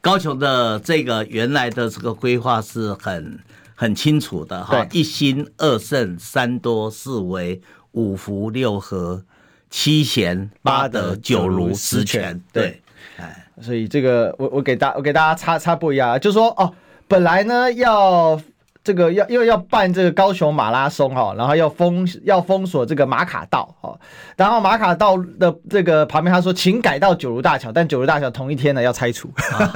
[0.00, 3.38] 高雄的这个原来的这个规划是很
[3.76, 7.60] 很清楚的哈，一心二圣三多四维
[7.92, 9.22] 五福六和
[9.70, 12.38] 七贤八德九如十全。
[12.52, 12.82] 对，
[13.16, 16.74] 哎，所以这个我我给大我给大家插插播一下，就是说哦，
[17.08, 18.38] 本来呢要。
[18.82, 23.94] 这个要又要办这个高雄马拉松哈，然后要封要封锁这个马卡道哈，
[24.38, 29.30] 然后马卡道的这个旁边他说，请改到九如大桥，但九如大桥同一天呢要拆除，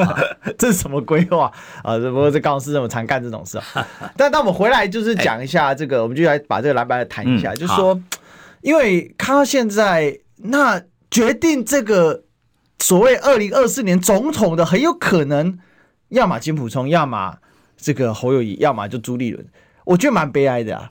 [0.57, 1.53] 这是什么规划
[1.85, 1.99] 啊？
[1.99, 3.87] 不过这高雄市政府常干这种事啊。
[4.17, 8.01] 但当我们回来就是讲一下这个，我们就来把这个蓝白来谈一下，就是说，
[8.65, 12.25] 因为看到现在那决定这个
[12.81, 15.59] 所谓二零二四年总统的很有可能，
[16.09, 17.37] 要么金普聪，要么。
[17.77, 19.47] 这个侯友谊，要么就朱立伦，
[19.85, 20.91] 我觉得蛮悲哀的啊。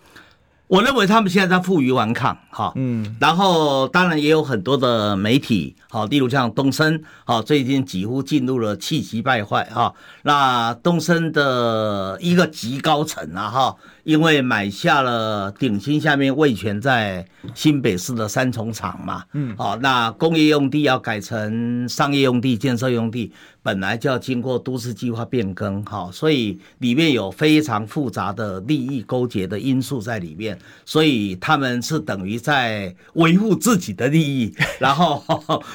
[0.67, 13.75] 我认为他们现在在负隅顽抗，哈，嗯，然后当然也有很多的媒体，好，例如像东森，好，最近几乎进入了气急败坏，哈，那东森的一个极高层啊，哈。
[14.03, 35.23] 因为买下了鼎新下面味全在新北市的三重厂嘛，嗯，好，那工业用地要改成商业用地、建设用地，本来就要经过都市计划变更，哈，所以里面有非常复杂的利益勾结的因素在里面，所以他们是等于在维护自己的利益， 然后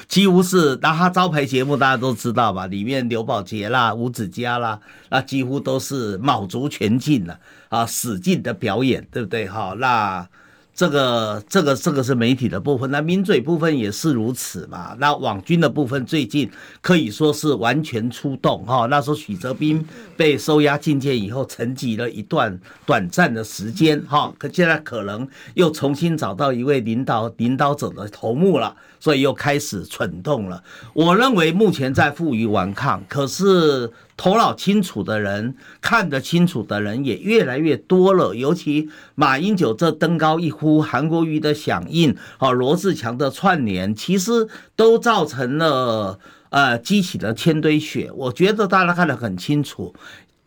[0.07, 7.33] 几乎是拿他招牌节目大家都知道吧，里面刘宝杰啦、吴子嘉啦，那几乎都是卯足全劲了。
[7.33, 7.41] 啊，
[7.87, 9.47] 使劲的表演，对不对？
[9.47, 10.29] 哈，那
[10.75, 14.95] 这个、这个、这个是媒体的部分，那民嘴部分也是如此嘛。
[15.01, 16.49] 那网军的部分最近
[16.81, 18.87] 可以说是完全出动哈。
[18.87, 19.85] 那时候许哲斌
[20.17, 30.63] 被收押禁见以后，沉寂了一段短暂的时间哈，可现在可能又重新找到一位领导领导者的头目了，所以又开始蠢动了。
[30.93, 33.91] 我认为目前在负隅顽抗，可是。
[34.19, 38.35] 头脑清楚的人，看得清楚的人也越来越多了。
[38.35, 46.19] 尤其马英九这登高一呼，韩国瑜的响应，和，罗志强的串联，其实都造成了
[46.51, 48.11] 呃激起了千堆雪。
[48.13, 49.95] 我觉得大家看得很清楚，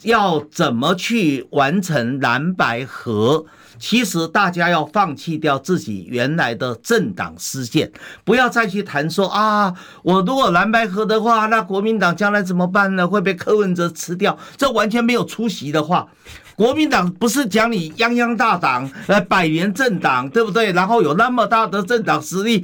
[0.04, 3.46] 要怎么去完成蓝白合？
[3.80, 7.92] 其实大家要放弃掉自己原来的政党私见，
[8.24, 13.08] 不要再去谈说啊，我如果蓝白合的话，那国民党将来怎么办呢？
[13.08, 14.38] 会被柯文哲吃掉？
[14.56, 16.08] 这完全没有出息的话。
[16.56, 20.72] 国民党不是讲你泱泱大党，来百年政党，对不对？
[20.74, 22.64] 然后有那么大的政党实力，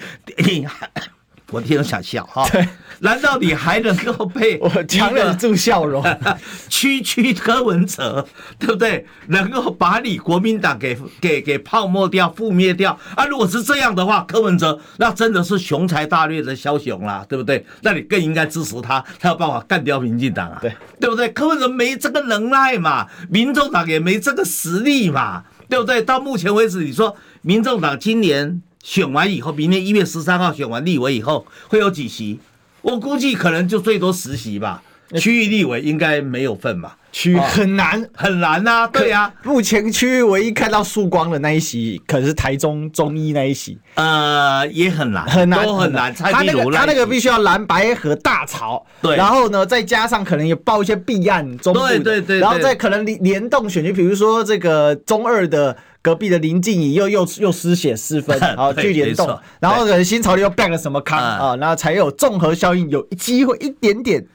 [1.51, 2.67] 我听了想笑哈，对，
[2.99, 6.03] 难道你还能够被 我强忍住笑容，
[6.67, 8.27] 区区柯文哲，
[8.59, 9.05] 对不对？
[9.27, 13.25] 能够把你国民党给给给泡沫掉、覆灭掉啊？
[13.27, 17.65] 如果是这样的话，柯文哲那真的是雄才大略的枭雄啦，对不对？
[17.81, 21.29] 那你更应该支持他，他有办法干掉民进党啊，对对不对？
[21.29, 26.01] 柯文哲没这个能耐嘛，民众党也没这个实力嘛，对不对？
[26.01, 28.61] 到目前为止，你说民众党今年。
[28.83, 32.39] 选完以后，明年一月十三号选完立委以后会有几席？
[32.81, 34.81] 我估计可能就最多十席吧。
[35.15, 36.97] 区域立委应该没有份吧？
[37.17, 38.87] 区很难、哦、很难呐、啊。
[38.87, 43.79] 对呀、啊，目前区域唯一看到曙光的那一席，可是台中中医那一席。
[43.95, 46.13] 呃，也很难，很难，都很难。
[46.13, 55.75] 他那个他那个必须要蓝白和大潮，对，然后呢，再加上可能也报一些弊案，中对对对，然后再可能联联动选举，比如说这个中二的。
[55.99, 59.27] 隔壁的林静怡又又又失血失分， 然后去联动，
[59.59, 64.25] 然后可能新潮流又办个什么康啊，然后才有综合效应，有机会一点点。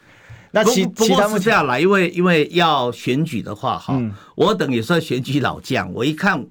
[0.52, 4.00] 那其其他是这样来，因为因为要选举的话，哈，
[4.36, 6.46] 我等于算选举老将，我一看。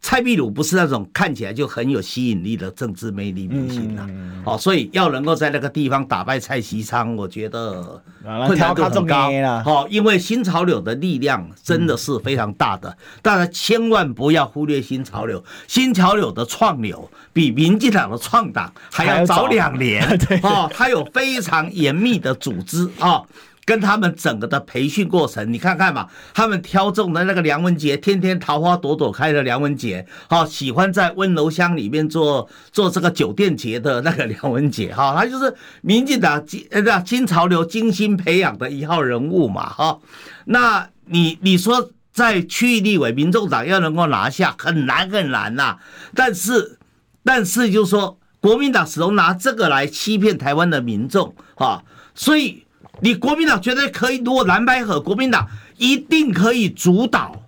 [0.00, 4.08] 蔡壁如不是那种看起来就很有吸引力的政治魅力明星啊，
[4.44, 8.00] 哦，所以要能够在那个地方打败蔡其昌，我觉得
[8.46, 9.28] 困难度很高。
[9.64, 15.42] 哦，因为新潮流的力量真的是非常大的，大家千万不要忽略新潮流。
[15.66, 20.06] 新潮流的创流比民进党的创党还要早两年，
[20.44, 22.88] 哦，它有非常严密的组织。
[23.00, 23.22] 啊。
[23.66, 39.98] 跟他们整个的培训过程，你看看嘛，他们挑中的那个梁文杰，天天桃花朵朵开的梁文杰，哈，喜欢在温柔乡里面做做这个酒店节的那个梁文杰，哈，他就是民进党呃新潮流精心培养的一号人物嘛，哈，
[40.44, 45.78] 那你你说在区域立委，民众党要能够拿下很难很难呐，
[46.14, 46.78] 但是
[47.24, 51.82] 但是就是说国民党始终拿这个来欺骗台湾的民众，哈，
[52.14, 52.64] 所以。
[53.00, 57.44] 你国民党绝对可以，如果蓝白合，国民党一定可以主导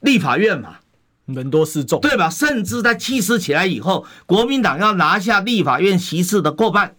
[0.00, 0.76] 立法院嘛，
[1.26, 2.30] 人多势众，对吧？
[2.30, 6.94] 甚至在气势起来以后，国民党要拿下立法院席次的过半，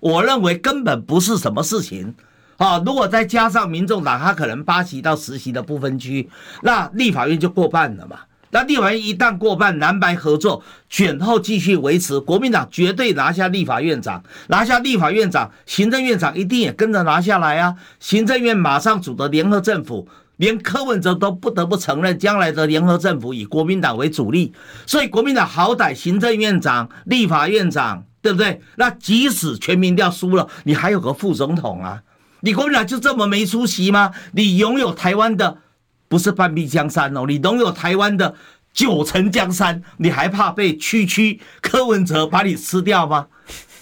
[0.00, 2.14] 我认为根本不是什么事情
[2.56, 2.78] 啊。
[2.78, 6.30] 如果再加上民众党，他可能八席到十席的不分区，
[6.62, 8.20] 那立法院就过半了嘛。
[8.54, 17.74] 那立法院一旦过半，蓝白合作，卷后继续维持，国民党绝对拿下立法院长，拿下立法院长，行政院长一定也跟着拿下来啊！
[17.98, 24.52] 行政院马上组的联合政府，连柯文哲都不得不承认，将来的联合政府以国民党为主力，
[24.86, 28.60] 所以国民党好歹行政院长、立法院长，对不对？
[28.76, 32.02] 那即使全民调输了，你还有个副总统啊！
[32.42, 34.12] 你国民党就这么没出息吗？
[34.30, 35.58] 你拥有台湾的。
[36.14, 38.32] 不是半壁江山哦，你拥有台湾的
[38.72, 43.26] 九成江山，你还怕被区区柯文哲把你吃掉吗？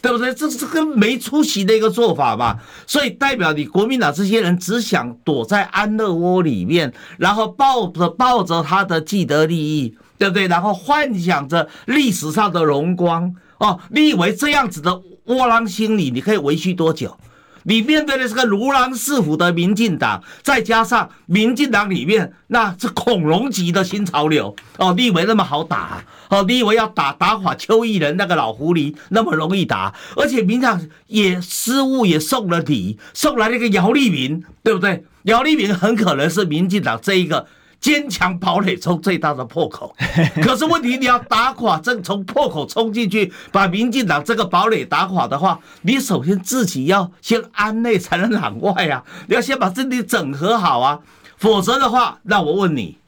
[0.00, 0.32] 对不对？
[0.32, 2.58] 这是个没出息的一个做法吧。
[2.86, 10.48] 所以代表你国民党这些人只想躲在安乐窝里面，然后抱着抱着他的既得利益，对不对？
[10.48, 13.78] 然后幻想着历史上的荣光哦。
[13.90, 17.14] 你以为这样子的窝囊心理，你可以维续多久？
[17.64, 26.44] 你面对的是个如狼似虎的民进党，再加上民进党里面那是恐龙级的新潮流哦，你以为那么好打哦？
[26.46, 29.94] 你以为要打打垮邱毅仁那个老狐狸那么容易打？
[30.16, 35.04] 而且民进党也失误也送了礼，送来了一个姚立明，对不对？
[35.24, 37.46] 姚立明很可能是民进党这一个。
[37.82, 39.92] 坚强堡垒中最大的破口，
[40.40, 49.02] 可是问题你要打垮，正从破口冲进去，把民进党这个堡垒打垮的话，你首先自己要先安内才能攘外啊！
[49.26, 51.00] 你要先把自己整合好啊，
[51.36, 52.98] 否则的话，那我问你，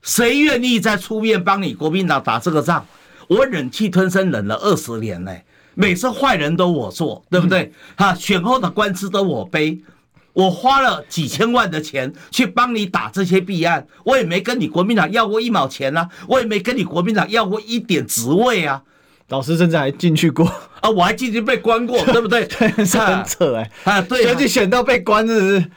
[0.00, 2.82] 谁愿意再出面帮你国民党打这个仗？
[3.28, 7.70] 我忍气吞声忍了二十年嘞，每次坏人都我做，对不对？
[7.96, 9.78] 哈，选后的官司都我背。
[10.32, 18.82] 我花了几千万的钱去帮你打这些弊案，我也没跟你国民党要过一毛钱啊，我也没跟你国民党要过一点职位啊。
[19.28, 20.44] 老师甚至还进去过
[20.80, 22.48] 啊，我还进去被关过， 对不对？
[22.48, 25.70] 很扯哎、欸、啊，对，选举选到被关是不是？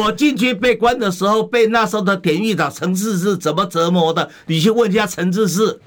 [0.00, 4.30] 我进去被关的时候，被那时候的典狱长陈志是怎么折磨的？
[4.46, 5.80] 你去问一下陈志是。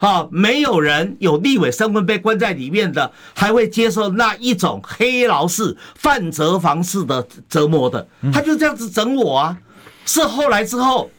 [0.00, 9.58] 好，没有人有立委身份被关在里面的，还会接受那一种黑牢式、范泽房式的折磨的，他就这样子整我啊！
[10.06, 11.10] 是后来之后，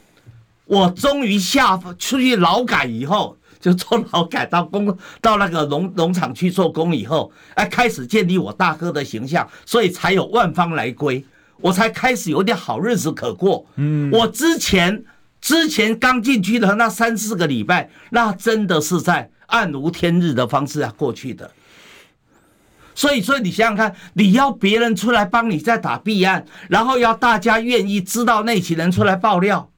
[0.63, 11.25] 我终于下出去劳改以后，就做劳改到工到那个农农场去做工以后，哎，开始建立我大哥的形象，所以才有万方来归，
[11.57, 13.65] 我才开始有点好日子可过。
[13.75, 15.03] 嗯，我之前
[15.49, 21.49] 之前刚进去的那三四个礼拜，那真的是在暗无天日的方式啊过去的。
[22.93, 29.71] 所以，所以你想想看，你要别人出来帮你在打弊案，然后要大家愿意知道那群人出来爆料，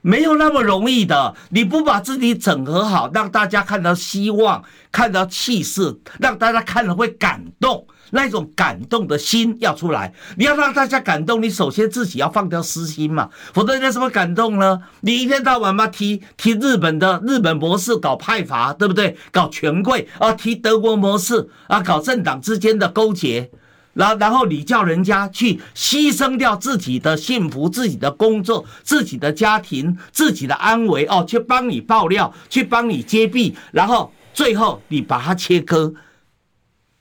[0.00, 1.34] 没有那么容易的。
[1.50, 7.86] 你不把自己整合好，让大家看到希望，看到气势，让大家看了会感动。
[8.10, 14.80] 那种感动的心要出来，你要让大家感动，你首先自己要放掉私心嘛，否则人家怎么感动呢？
[15.00, 19.16] 你一天到晚嘛提提日本的日本模式搞派阀，对不对？
[19.30, 23.50] 搞权贵啊，提德国模式啊，搞政党之间的勾结，
[23.94, 35.92] 然后然后你叫人家去牺牲掉自己的幸福、自己的工作、自己的家庭、自己的安危哦，去帮你爆料，去帮你揭弊，然后最后你把它切割。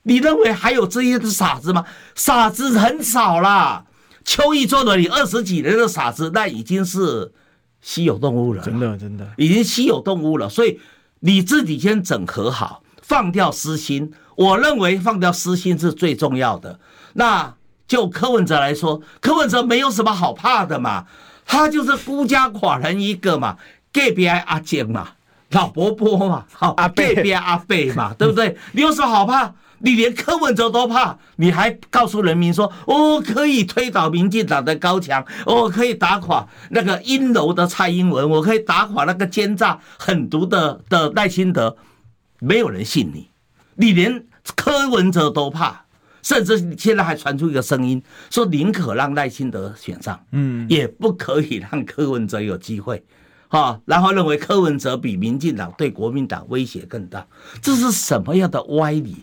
[0.07, 1.83] 你认为还有这些的傻子吗？
[2.13, 3.85] 傻子很少啦。
[4.23, 7.31] 邱毅做了你二十几年的傻子，那已经是
[7.81, 8.63] 稀有动物了。
[8.63, 10.47] 真的，真的，已经稀有动物了。
[10.47, 10.79] 所以
[11.21, 14.13] 你自己先整合好，放掉私心。
[14.35, 16.79] 我认为放掉私心是最重要的。
[17.13, 17.55] 那
[17.87, 21.05] 就柯文哲来说，柯文哲没有什么好怕的嘛，
[21.45, 23.57] 他就是孤家寡人一个嘛，
[23.91, 25.09] 隔壁阿姐嘛，
[25.49, 28.57] 老伯伯嘛，好阿贝隔壁阿贝嘛，对不对？
[28.73, 29.53] 你有什么好怕？
[29.79, 41.75] 你连柯文哲都怕，你还告诉人民说，我可以推倒民进党的高墙，我可以打垮那个阴柔的蔡英文，我可以打垮那个奸诈狠毒的的赖清德，
[42.39, 43.29] 没有人信你，
[43.75, 45.85] 你连柯文哲都怕，
[46.23, 53.03] 甚至现在还传出一个声音，说宁可让赖清德选上，嗯，也不可以让柯文哲有机会，
[53.49, 57.27] 哈，然后认为柯文哲比民进党对国民党威胁更大，
[57.61, 59.17] 这是什么样的歪理？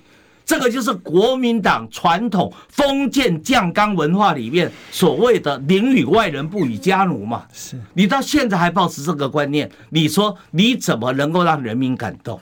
[0.45, 7.45] 这个就是国民党传统封建酱缸文化里面所谓的“宁与外人，不与家奴”嘛。
[7.53, 12.41] 是你到现在还保持这个观念，你说你怎么能够让人民感动？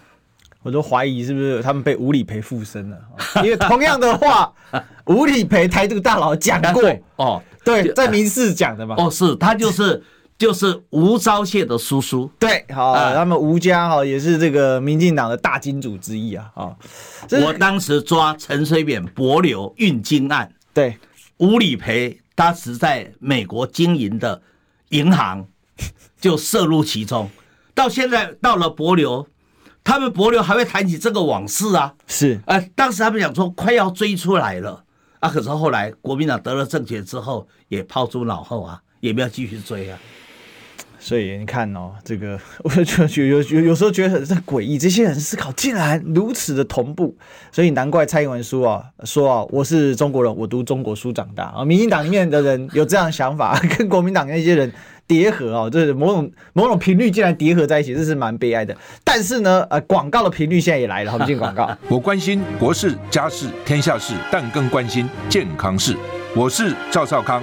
[0.63, 2.99] 我都怀疑是不是他们被吴理培附身了？
[3.45, 4.53] 因为同样的话，
[5.07, 6.83] 吴理培台独大佬讲过
[7.17, 8.95] 哦，对，在民事讲的嘛。
[8.99, 10.03] 哦，是他就是。
[10.41, 16.75] 就是吴钊燮的叔叔，对，好，呃、他们吴家哈也是这个民进党的大金主之一啊，啊，
[17.45, 20.97] 我当时抓陈水扁博流运金案，对，
[21.37, 24.41] 吴理培当时在美国经营的
[24.89, 25.47] 银行
[26.19, 27.29] 就涉入其中，
[27.75, 29.29] 到现在到了博流，
[29.85, 34.83] 他们博流还会谈起这个往事啊，是，呃，当时他们讲说快要追出来了，
[35.19, 39.99] 啊，可是后来国民党得了政权之后也抛诸脑后啊，也没有继续追啊。
[41.03, 47.17] 所以你看哦，这个 我就觉有有有时候觉得很诡异，这些人思考竟然如此的同步，
[47.51, 51.65] 所以难怪蔡英文说啊说啊，我是中国人，我读中国书长大啊。
[51.65, 54.71] 民进党里面的人有这样的想法， 跟国民党那些人
[55.07, 58.77] 叠合啊，这是某种某种频率竟然叠合在一起，这是蛮悲哀的。
[59.03, 61.75] 但是呢，呃，广告的频率现在也来了，我们进广告。
[61.89, 65.97] 我关心国事、家事、天下事，但更关心健康事。
[66.37, 67.43] 我是赵少康。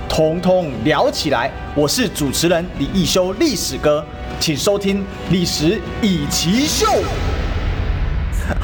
[0.11, 1.49] 通通聊起来！
[1.73, 4.05] 我是主持人李一修，历史哥，
[4.41, 4.97] 请收听
[5.29, 6.85] 《历史以奇秀》。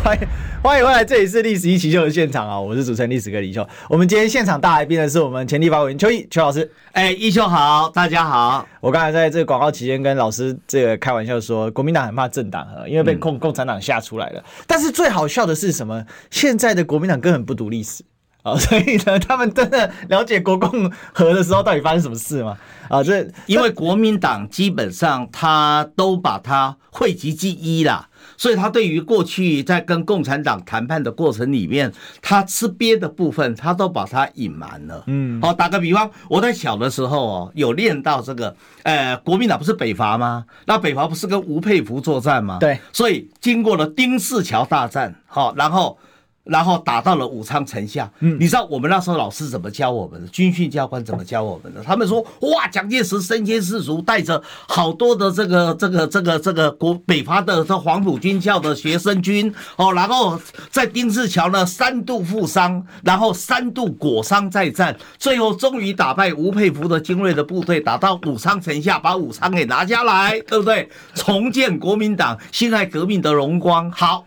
[0.04, 0.28] 欢迎
[0.62, 2.60] 欢迎回来，这里是《历史一奇秀》的现场啊！
[2.60, 3.66] 我是主持人历史哥李易修。
[3.90, 6.70] 我们今天现场大来宾的是我们前立法委员邱毅邱老师。
[6.92, 8.68] 哎，一修好，大家好。
[8.82, 14.42] 我刚才在这个广告期间跟老师这个开玩笑说，国民党很怕政党啊，因为被共共产党吓出来了。
[14.42, 16.04] 嗯、但是最好笑的是什么？
[16.30, 18.04] 现在的国民党根本不读历史。
[18.48, 22.58] 啊， 所以呢，他们真的了解国共和的时候到底发生什么事吗？
[22.88, 31.92] 啊，这因为国民党基本上他都把它讳疾忌医啦，所以他对于过去在跟共产党谈判的过程里面，
[32.22, 35.04] 他吃瘪的部分，他都把它隐瞒了。
[35.08, 40.46] 嗯，好，打个比方，我在小的时候哦，有练到这个，呃，国民党不是北伐吗？
[40.66, 42.58] 那北伐不是跟吴佩孚作战吗？
[42.62, 46.00] 对，所以经过了丁四桥大战，好，然后。
[46.48, 48.10] 然后打到了武昌城下。
[48.20, 50.28] 嗯，你知道我们那时候老师怎么教我们的？
[50.28, 51.82] 军训教官怎么教我们的？
[51.84, 60.40] 他们说：哇，蒋介石身先士卒，带着好多的这个这个这个这个国北伐的这黄埔军校的学生军哦，然后
[60.70, 70.90] 在丁字桥呢三度负伤，然后三度裹伤再战，最后终于打败吴佩孚的精锐的部队，打到武昌城下，把武昌给拿下来，对不对？
[71.14, 73.92] 重建国民党辛亥革命的荣光。
[73.92, 74.26] 好。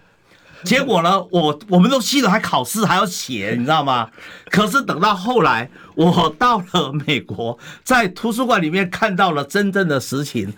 [0.64, 4.10] 结果呢，我我们都记得还考试还要写，你知道吗？
[4.50, 10.52] 可是等到后来，我到了美国，在图书馆里面看到了真正的实情，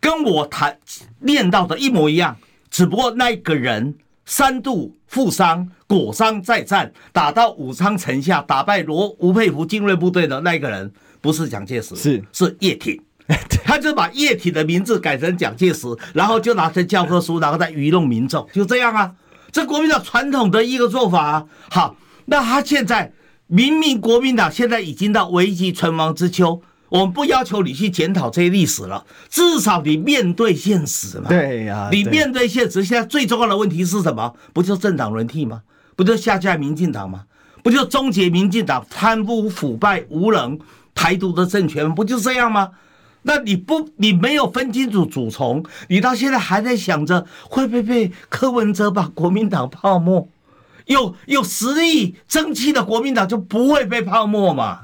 [0.00, 0.78] 跟我谈
[1.20, 2.36] 练到的一模一样。
[2.70, 3.94] 只不过那个人
[4.26, 13.00] 三度负伤，裹伤再战，打到武昌城下，打败罗吴佩孚精锐部队的那个人，不是蒋介石，是是叶挺。
[13.62, 19.12] 他就把叶挺的名字改成蒋介石，然后就拿成教科书，然后再愚弄民众，就这样啊。
[19.50, 21.96] 这国民党传统的一个做法啊，好，
[22.26, 23.12] 那他现在
[23.46, 31.28] 明明国民党现在已经到危急存亡之秋，我们不要求你去检讨这些历史了，至少你面对现实嘛。
[31.28, 34.34] 对呀，你面对现实，现在最重要的问题是什么？
[34.52, 35.62] 不就政党轮替吗？
[35.96, 37.24] 不就下架民进党吗？
[37.62, 40.58] 不就终结民进党贪污腐败无能
[40.94, 41.92] 台独的政权？
[41.94, 42.70] 不就这样吗？
[43.22, 50.28] 那你不，你没有分清楚主从，你到现在还在想着会不会被柯文哲把国民党泡沫？
[50.86, 54.82] 有有实力争气的国民党就不会被泡沫嘛？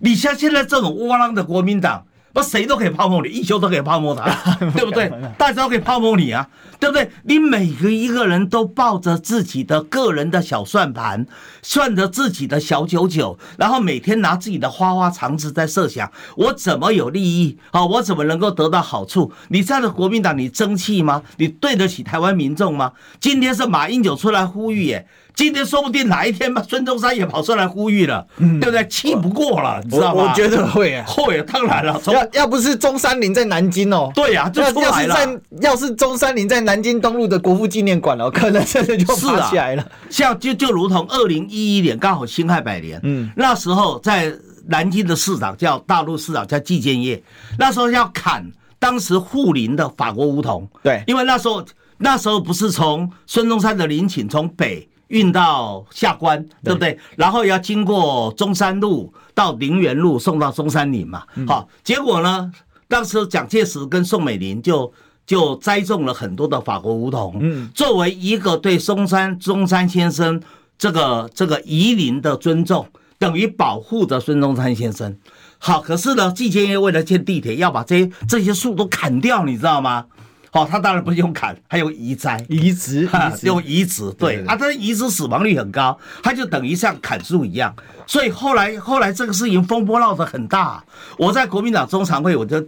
[0.00, 2.07] 你像现在这种窝囊的国民党。
[2.32, 5.10] 那谁都可以泡沫你，一休都可以泡沫他， 对不对？
[5.36, 6.48] 大家都可以泡沫你啊，
[6.78, 7.10] 对不对？
[7.24, 11.26] 你每个一个人都抱着自己的个人的小算盘，
[11.62, 17.84] 算着自己的小九九，然后每天拿自己的花花肠子在设想，我怎么有利益啊？
[17.84, 19.32] 我怎么能够得到好处？
[19.48, 21.22] 你这样的国民党，你争气吗？
[21.38, 22.92] 你对得起台湾民众吗？
[23.18, 25.06] 今天是马英九出来呼吁耶。
[25.38, 28.84] 今天说不定哪一天吧，孙中山也跑出来呼吁了，对不对？
[28.88, 30.24] 气不过了，你知道吗？
[30.24, 32.02] 我觉得会啊，会啊，当然了。
[32.08, 35.14] 要要不是中山陵在南京哦，对呀，就出来了。
[35.14, 39.88] 要是在要是中山陵在南京东路的国父纪念馆哦，可能真的就爬起来了。
[40.10, 44.34] 像就就如同二零一一年刚好辛亥百年，嗯，那时候在
[44.66, 47.22] 南京的市长叫大陆市长叫季建业，
[47.56, 48.44] 那时候要砍
[48.80, 51.64] 当时护林的法国梧桐，对，因为那时候
[51.98, 54.88] 那时候不是从孙中山的陵寝从北。
[55.08, 56.98] 运到下关，对不对？
[57.16, 61.24] 然后要经过中山路到陵园路，送到中山陵嘛。
[61.46, 62.50] 好，结果呢，
[62.88, 64.92] 当时蒋介石跟宋美龄就
[65.26, 70.40] 就栽种了很多的法国梧桐，嗯，作为一个对中山中山先生
[70.78, 72.86] 这个这个遗灵的尊重，
[73.18, 75.16] 等于保护着孙中山先生。
[75.58, 80.06] 好，可是呢，季建业为了建地铁，要把这些这些树都砍掉，你知道吗？
[80.50, 83.08] 好，他当然不是用砍，还有移栽、移植，
[83.42, 84.10] 用移植。
[84.12, 87.74] 对啊，他移植死亡率很高，他就等于像砍树一样。
[88.06, 90.82] 所以后来后来这个事情风波闹得很大。
[91.18, 92.66] 我在国民党中常会，我就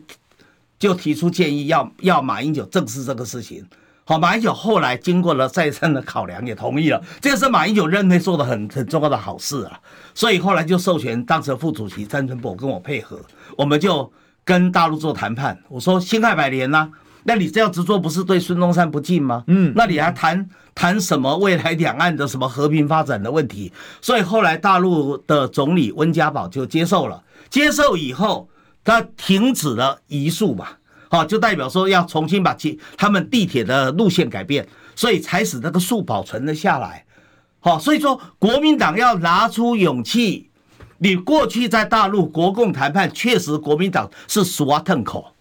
[0.78, 3.66] 就提出建议要，要要马英九正视这个事情。
[4.04, 7.02] 好，马英九后来经过了再三的考量，也同意了。
[7.22, 9.80] 这个是马英九任内做的很很重要的好事啊。
[10.14, 13.18] 所以后来就授权当时的副主席詹春博跟我配合，
[13.56, 14.12] 我们就
[14.44, 15.58] 跟大陆做谈判。
[15.68, 16.90] 我说辛亥百年呐。
[17.24, 19.44] 那你这样子做不是对孙中山不敬吗？
[19.46, 23.72] 嗯，那你还谈谈什么未来两岸的什么和平发展的问题？
[24.00, 28.48] 所以后来大陆的总理温家宝就接受了，接受以后
[28.82, 30.68] 他停止了移树嘛，
[31.10, 34.66] 好，就代表说要重新把其他们地铁的路线改变，
[34.96, 37.04] 所以才使那个树保存了下来。
[37.60, 40.48] 好，所以说国民党要拿出勇气，
[40.96, 45.34] 你过去在大陆国共谈判，确实国民党是死挖吞口。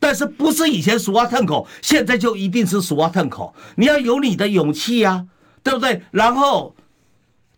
[0.00, 3.54] 但是不是以前俗话吞口，现在就一定是俗话吞口？
[3.76, 5.26] 你要有你的勇气呀，
[5.62, 6.02] 对不对？
[6.12, 6.74] 然后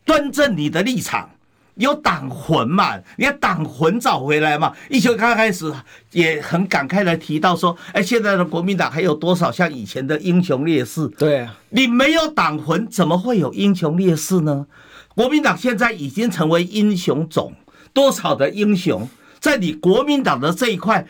[0.05, 1.31] 端正你的立场，
[1.75, 2.97] 有党魂嘛？
[3.17, 4.73] 你要党魂找回来嘛？
[4.89, 5.71] 一休刚开始
[6.13, 14.67] 也很感慨的提到说：“哎，现在的国民党还有多少像以前的英雄烈士？”对啊，你没有党魂，怎么会有英雄烈士呢？
[15.15, 17.53] 国民党现在已经成为英雄种，
[17.93, 19.07] 多少的英雄
[19.39, 21.07] 在你国民党的这一块。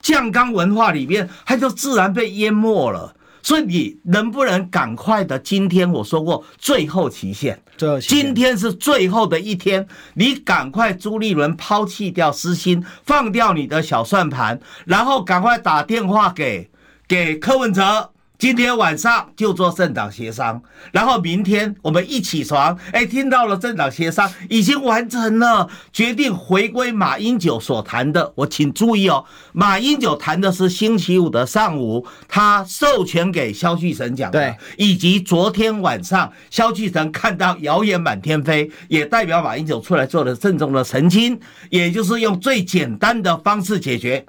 [0.00, 3.14] 酱缸文化里面，它就自然被淹没了。
[3.40, 5.38] 所以你能不能赶快的？
[5.38, 7.62] 今天我说过，最后期限，
[8.00, 16.68] 今天是最后的一天，你赶快朱立伦抛弃掉私心，放掉你的小算盘，然后赶快打电话给
[17.06, 20.62] 给柯文哲，今天晚上就做政党协商，
[20.92, 28.32] 然后明天我们一起床，哎，听到了政党协商已经完成了，决定回归马英九所谈的。
[28.36, 44.24] 我请注意哦，马英九谈的是星期五的上午，他授权给萧旭晨讲的，以及昨天晚上萧旭晨看到谣言满天飞，也代表马英九出来做了郑重的澄清，也就是用最简单的方式解决，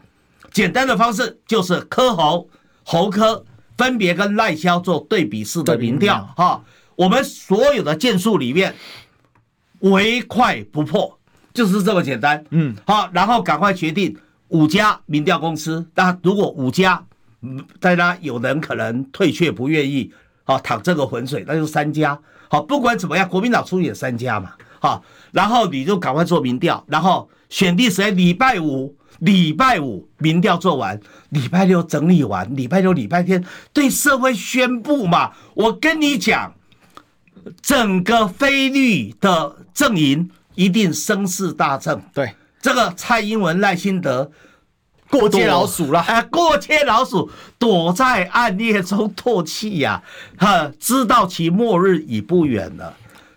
[0.51, 2.49] 简单的方式就是磕喉
[2.83, 3.45] 侯柯。
[3.79, 6.61] 分别跟赖萧做对比式的民调哈，
[6.97, 8.75] 我们所有的件数里面，
[9.79, 11.17] 唯快不破，
[11.53, 12.43] 就是这么简单。
[12.49, 14.17] 嗯，好，然后赶快决定
[14.49, 15.87] 五家民调公司。
[15.95, 17.01] 那如果五家，
[17.79, 20.11] 大家有人可能退却不愿意，
[20.43, 22.19] 好淌这个浑水，那就三家。
[22.49, 24.51] 好，不管怎么样，国民党出也三家嘛。
[24.81, 25.01] 好，
[25.31, 28.11] 然后你就赶快做民调，然后选定谁？
[28.11, 28.95] 礼拜五。
[29.19, 30.97] 礼拜五民调做完，
[31.31, 33.43] 礼拜六整理完，礼拜六、礼拜天
[33.73, 35.31] 对社会宣布嘛。
[35.55, 36.53] 我跟你讲，
[37.61, 42.01] 整个非律的阵营一定声势大振。
[42.13, 44.31] 对，这个蔡英文、赖清德
[45.09, 50.01] 过街老鼠了， 哎，过街老鼠躲在暗夜中唾弃呀，
[50.37, 52.93] 哈，知道其末日已不远了。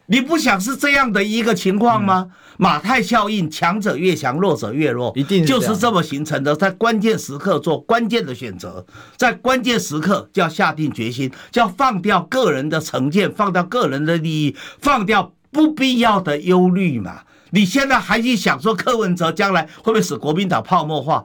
[0.06, 2.30] 你不想是这样的一个情况吗？
[2.62, 6.54] 马太效应，强者越强，弱者越弱，一定就是这么形成的。
[6.54, 8.86] 在关键时刻做关键的选择，
[9.16, 17.22] 在关键时刻就要下定决心，就要放掉个人的成见，放掉个人的利益，放掉不必要的忧虑嘛。
[17.50, 21.24] 你现在还去想说柯文哲将来会不会使国民党泡沫化？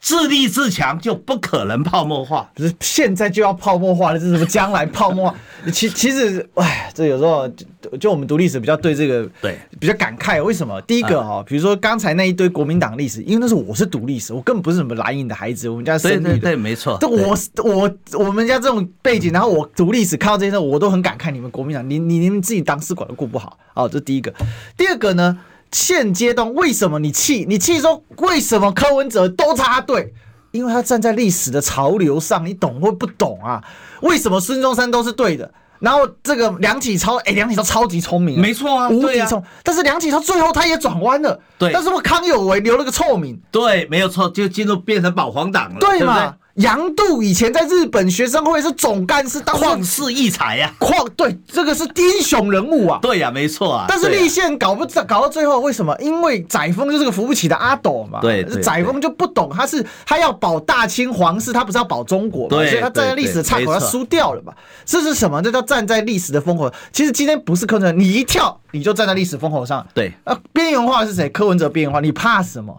[0.00, 5.36] 自立自强就不可能泡沫化，不是现在就要泡沫化了，这是什么将来泡沫化？
[5.72, 10.40] 其其实，哎，这有时候就，就我们读历史比较对这个对比较感慨。
[10.40, 10.80] 为什么？
[10.82, 16.96] 第一个哈，比如说刚才那一堆国民党历史，因为那是我是读历史，我根本不是什么蓝营的孩子，我们家生的，对对对，没错。
[17.00, 17.90] 这我我
[18.24, 21.32] 我们家这种背景，然后我读历史看到这些事，我都很感慨。
[21.32, 24.32] 你们国民党，你你你们自己当试管都顾不好哦，这第一个。
[24.76, 25.36] 第二个呢？
[25.72, 27.44] 现阶段为什么你气？
[27.48, 30.12] 你气说为什么柯文哲都插队？
[30.52, 33.62] 因为他站在历史的潮流上，你懂或不懂啊？
[34.00, 35.52] 为什么孙中山都是对的？
[35.78, 39.42] 然后这个梁启超，哎，梁启超超级聪明，没错啊，无敌聪。
[39.62, 41.70] 但是梁启超最后他也转弯了，对。
[41.72, 46.14] 但是我康有为留了个臭名，对，没有错，就进入变成保皇党了，对嘛？
[46.14, 50.72] 对杨度以前在日本学生会是总干事，当旷世异才呀！
[50.80, 52.98] 旷对，这个是英雄人物啊！
[53.02, 53.84] 对呀，没错啊。
[53.86, 55.94] 但是立宪搞不搞到最后，为什么？
[56.00, 58.20] 因为载沣就是个扶不起的阿斗嘛。
[58.20, 62.56] 对，载沣就不懂，他是他要保大清皇室，他不是要保中国嘛？
[62.56, 64.54] 所以他站在历史的岔口，他输掉了嘛？
[64.86, 65.42] 这是什么？
[65.42, 66.72] 这叫站在历史的风口。
[66.90, 69.86] 其实今天不是柯文哲，你一跳你就站在历史风口上。
[69.92, 71.28] 对啊，边缘化是谁？
[71.28, 72.74] 柯文哲边缘化，你怕什么？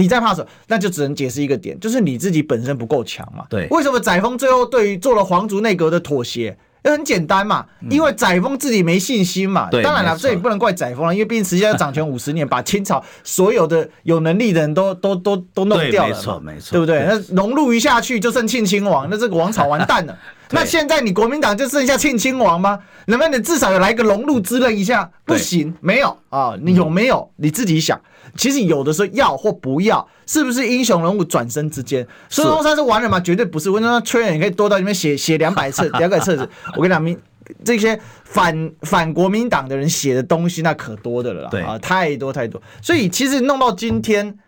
[0.00, 0.48] 你在怕什么？
[0.68, 3.44] 那就只能解释一个点，就是你自己本身不够强嘛。
[3.50, 6.56] 对，为什么载沣最后对于做了皇族内阁的妥协？
[6.82, 9.68] 也很简单嘛，因为载沣自己没信心嘛。
[9.70, 16.08] 对，当然了，这也不能怪载沣了，因为毕竟实际上掌权五十年，把清朝所有的有能力的人都都都都弄掉了。
[16.08, 17.04] 没错没错，对不对？
[17.06, 20.16] 那荣禄一下去就剩庆亲王，那这个王朝完蛋了。
[20.52, 22.78] 那现在你国民党就剩下庆亲王吗？
[23.08, 25.10] 能不能至少有来个荣禄滋润一下？
[25.26, 27.30] 不行，没有啊，你有没有？
[27.36, 28.00] 你自己想。
[28.36, 32.06] 其实有的时候要或不要，是不是英雄人物转身之间？
[32.28, 33.18] 孙中山是完人吗？
[33.20, 33.70] 绝对不是。
[33.70, 36.48] 温中山缺人，你可以多到里面写写两百册， 两百册子。
[36.76, 37.18] 我跟你讲，民
[37.64, 41.50] 这些反反国民党的人写的东西，那可多的了啦。
[41.66, 42.60] 啊，太多太多。
[42.80, 44.38] 所以其实弄到今天，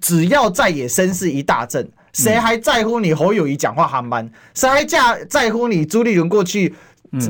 [0.00, 4.30] 只要在野声势一大振，谁还在乎你侯友谊讲话航班？
[4.54, 6.74] 谁还在在乎你朱立伦过去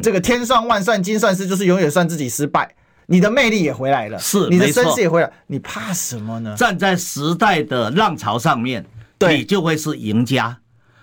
[0.01, 2.73] 这个天算万算，精算师就是永远算自己失败？
[3.11, 6.55] 你的魅力也回来了，是你的声势也回来，你怕什么呢？
[6.57, 8.87] 站在时代的浪潮上面，
[9.19, 10.57] 对，你就会是赢家。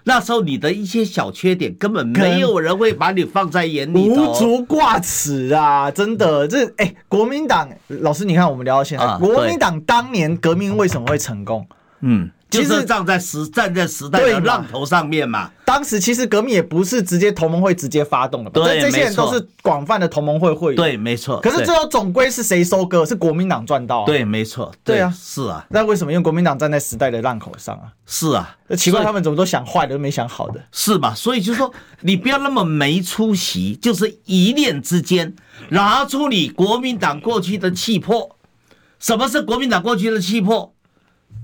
[0.05, 5.91] 那时候你的一些小缺点，根本没有人会把你放在眼里，无足挂齿啊！
[5.91, 11.67] 真的，这哎、欸，国民党老师，你看我们聊到现在，啊、国民党当年革命为什么会成功？
[11.99, 12.31] 嗯。
[12.49, 15.51] 就是站在时站在时代的浪头上面嘛。
[15.65, 20.77] 当时其实革命也不是直接同盟会直接发动的，对，这些人都是广泛的同盟会会员。
[20.77, 21.41] 对，没错。
[21.41, 23.05] 可是最后总归是谁收割？
[23.05, 24.05] 是国民党赚到。
[24.05, 24.73] 对，没错。
[24.83, 25.65] 对啊，是啊。
[25.69, 27.91] 那为什么用国民党站在时代的浪口上啊？
[28.05, 28.55] 是啊。
[28.67, 30.63] 那奇怪，他们怎么都想坏的，都没想好的。
[30.71, 31.13] 是吧？
[31.13, 35.35] 所以就是说， 你不要那么没出息，就是一念之间
[35.69, 38.37] 拿出你国民党过去的气魄。
[38.99, 40.73] 什么是国民党过去的气魄？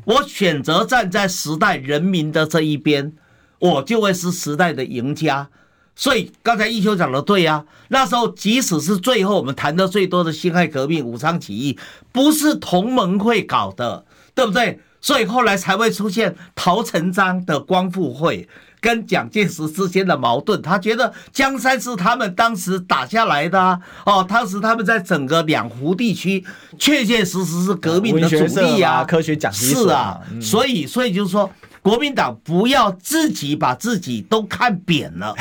[0.05, 3.13] 我选择站在时代人民的这一边，
[3.59, 5.49] 我就会是时代的赢家。
[5.95, 11.77] 所以刚才一休讲的对呀，那时候即使是最后我们谈的最多的辛亥革命、武昌起义，
[12.11, 14.79] 不是同盟会搞的，对不对？
[15.03, 18.47] 所以后来才会出现陶成章的光复会
[18.79, 20.61] 跟蒋介石之间的矛盾。
[20.61, 26.43] 他觉得江山是他们当时打下来的啊，哦，当时他们在整个两湖地区
[26.79, 31.51] 确确实实是革命的主力啊，科学讲是啊，所以所以就是说，
[31.81, 35.35] 国民党不要自己把自己都看扁了。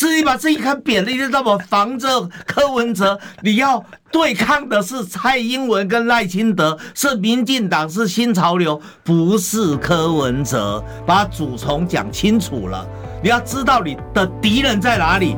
[0.00, 1.58] 自己把自己看扁了，你知道吗？
[1.68, 10.82] 防着柯文哲，你要对抗的是蔡英文跟赖清德，是民进党，是新潮流，不是柯文哲。
[11.06, 12.88] 把主从讲清楚了，
[13.22, 15.36] 你要知道你的敌人在哪里。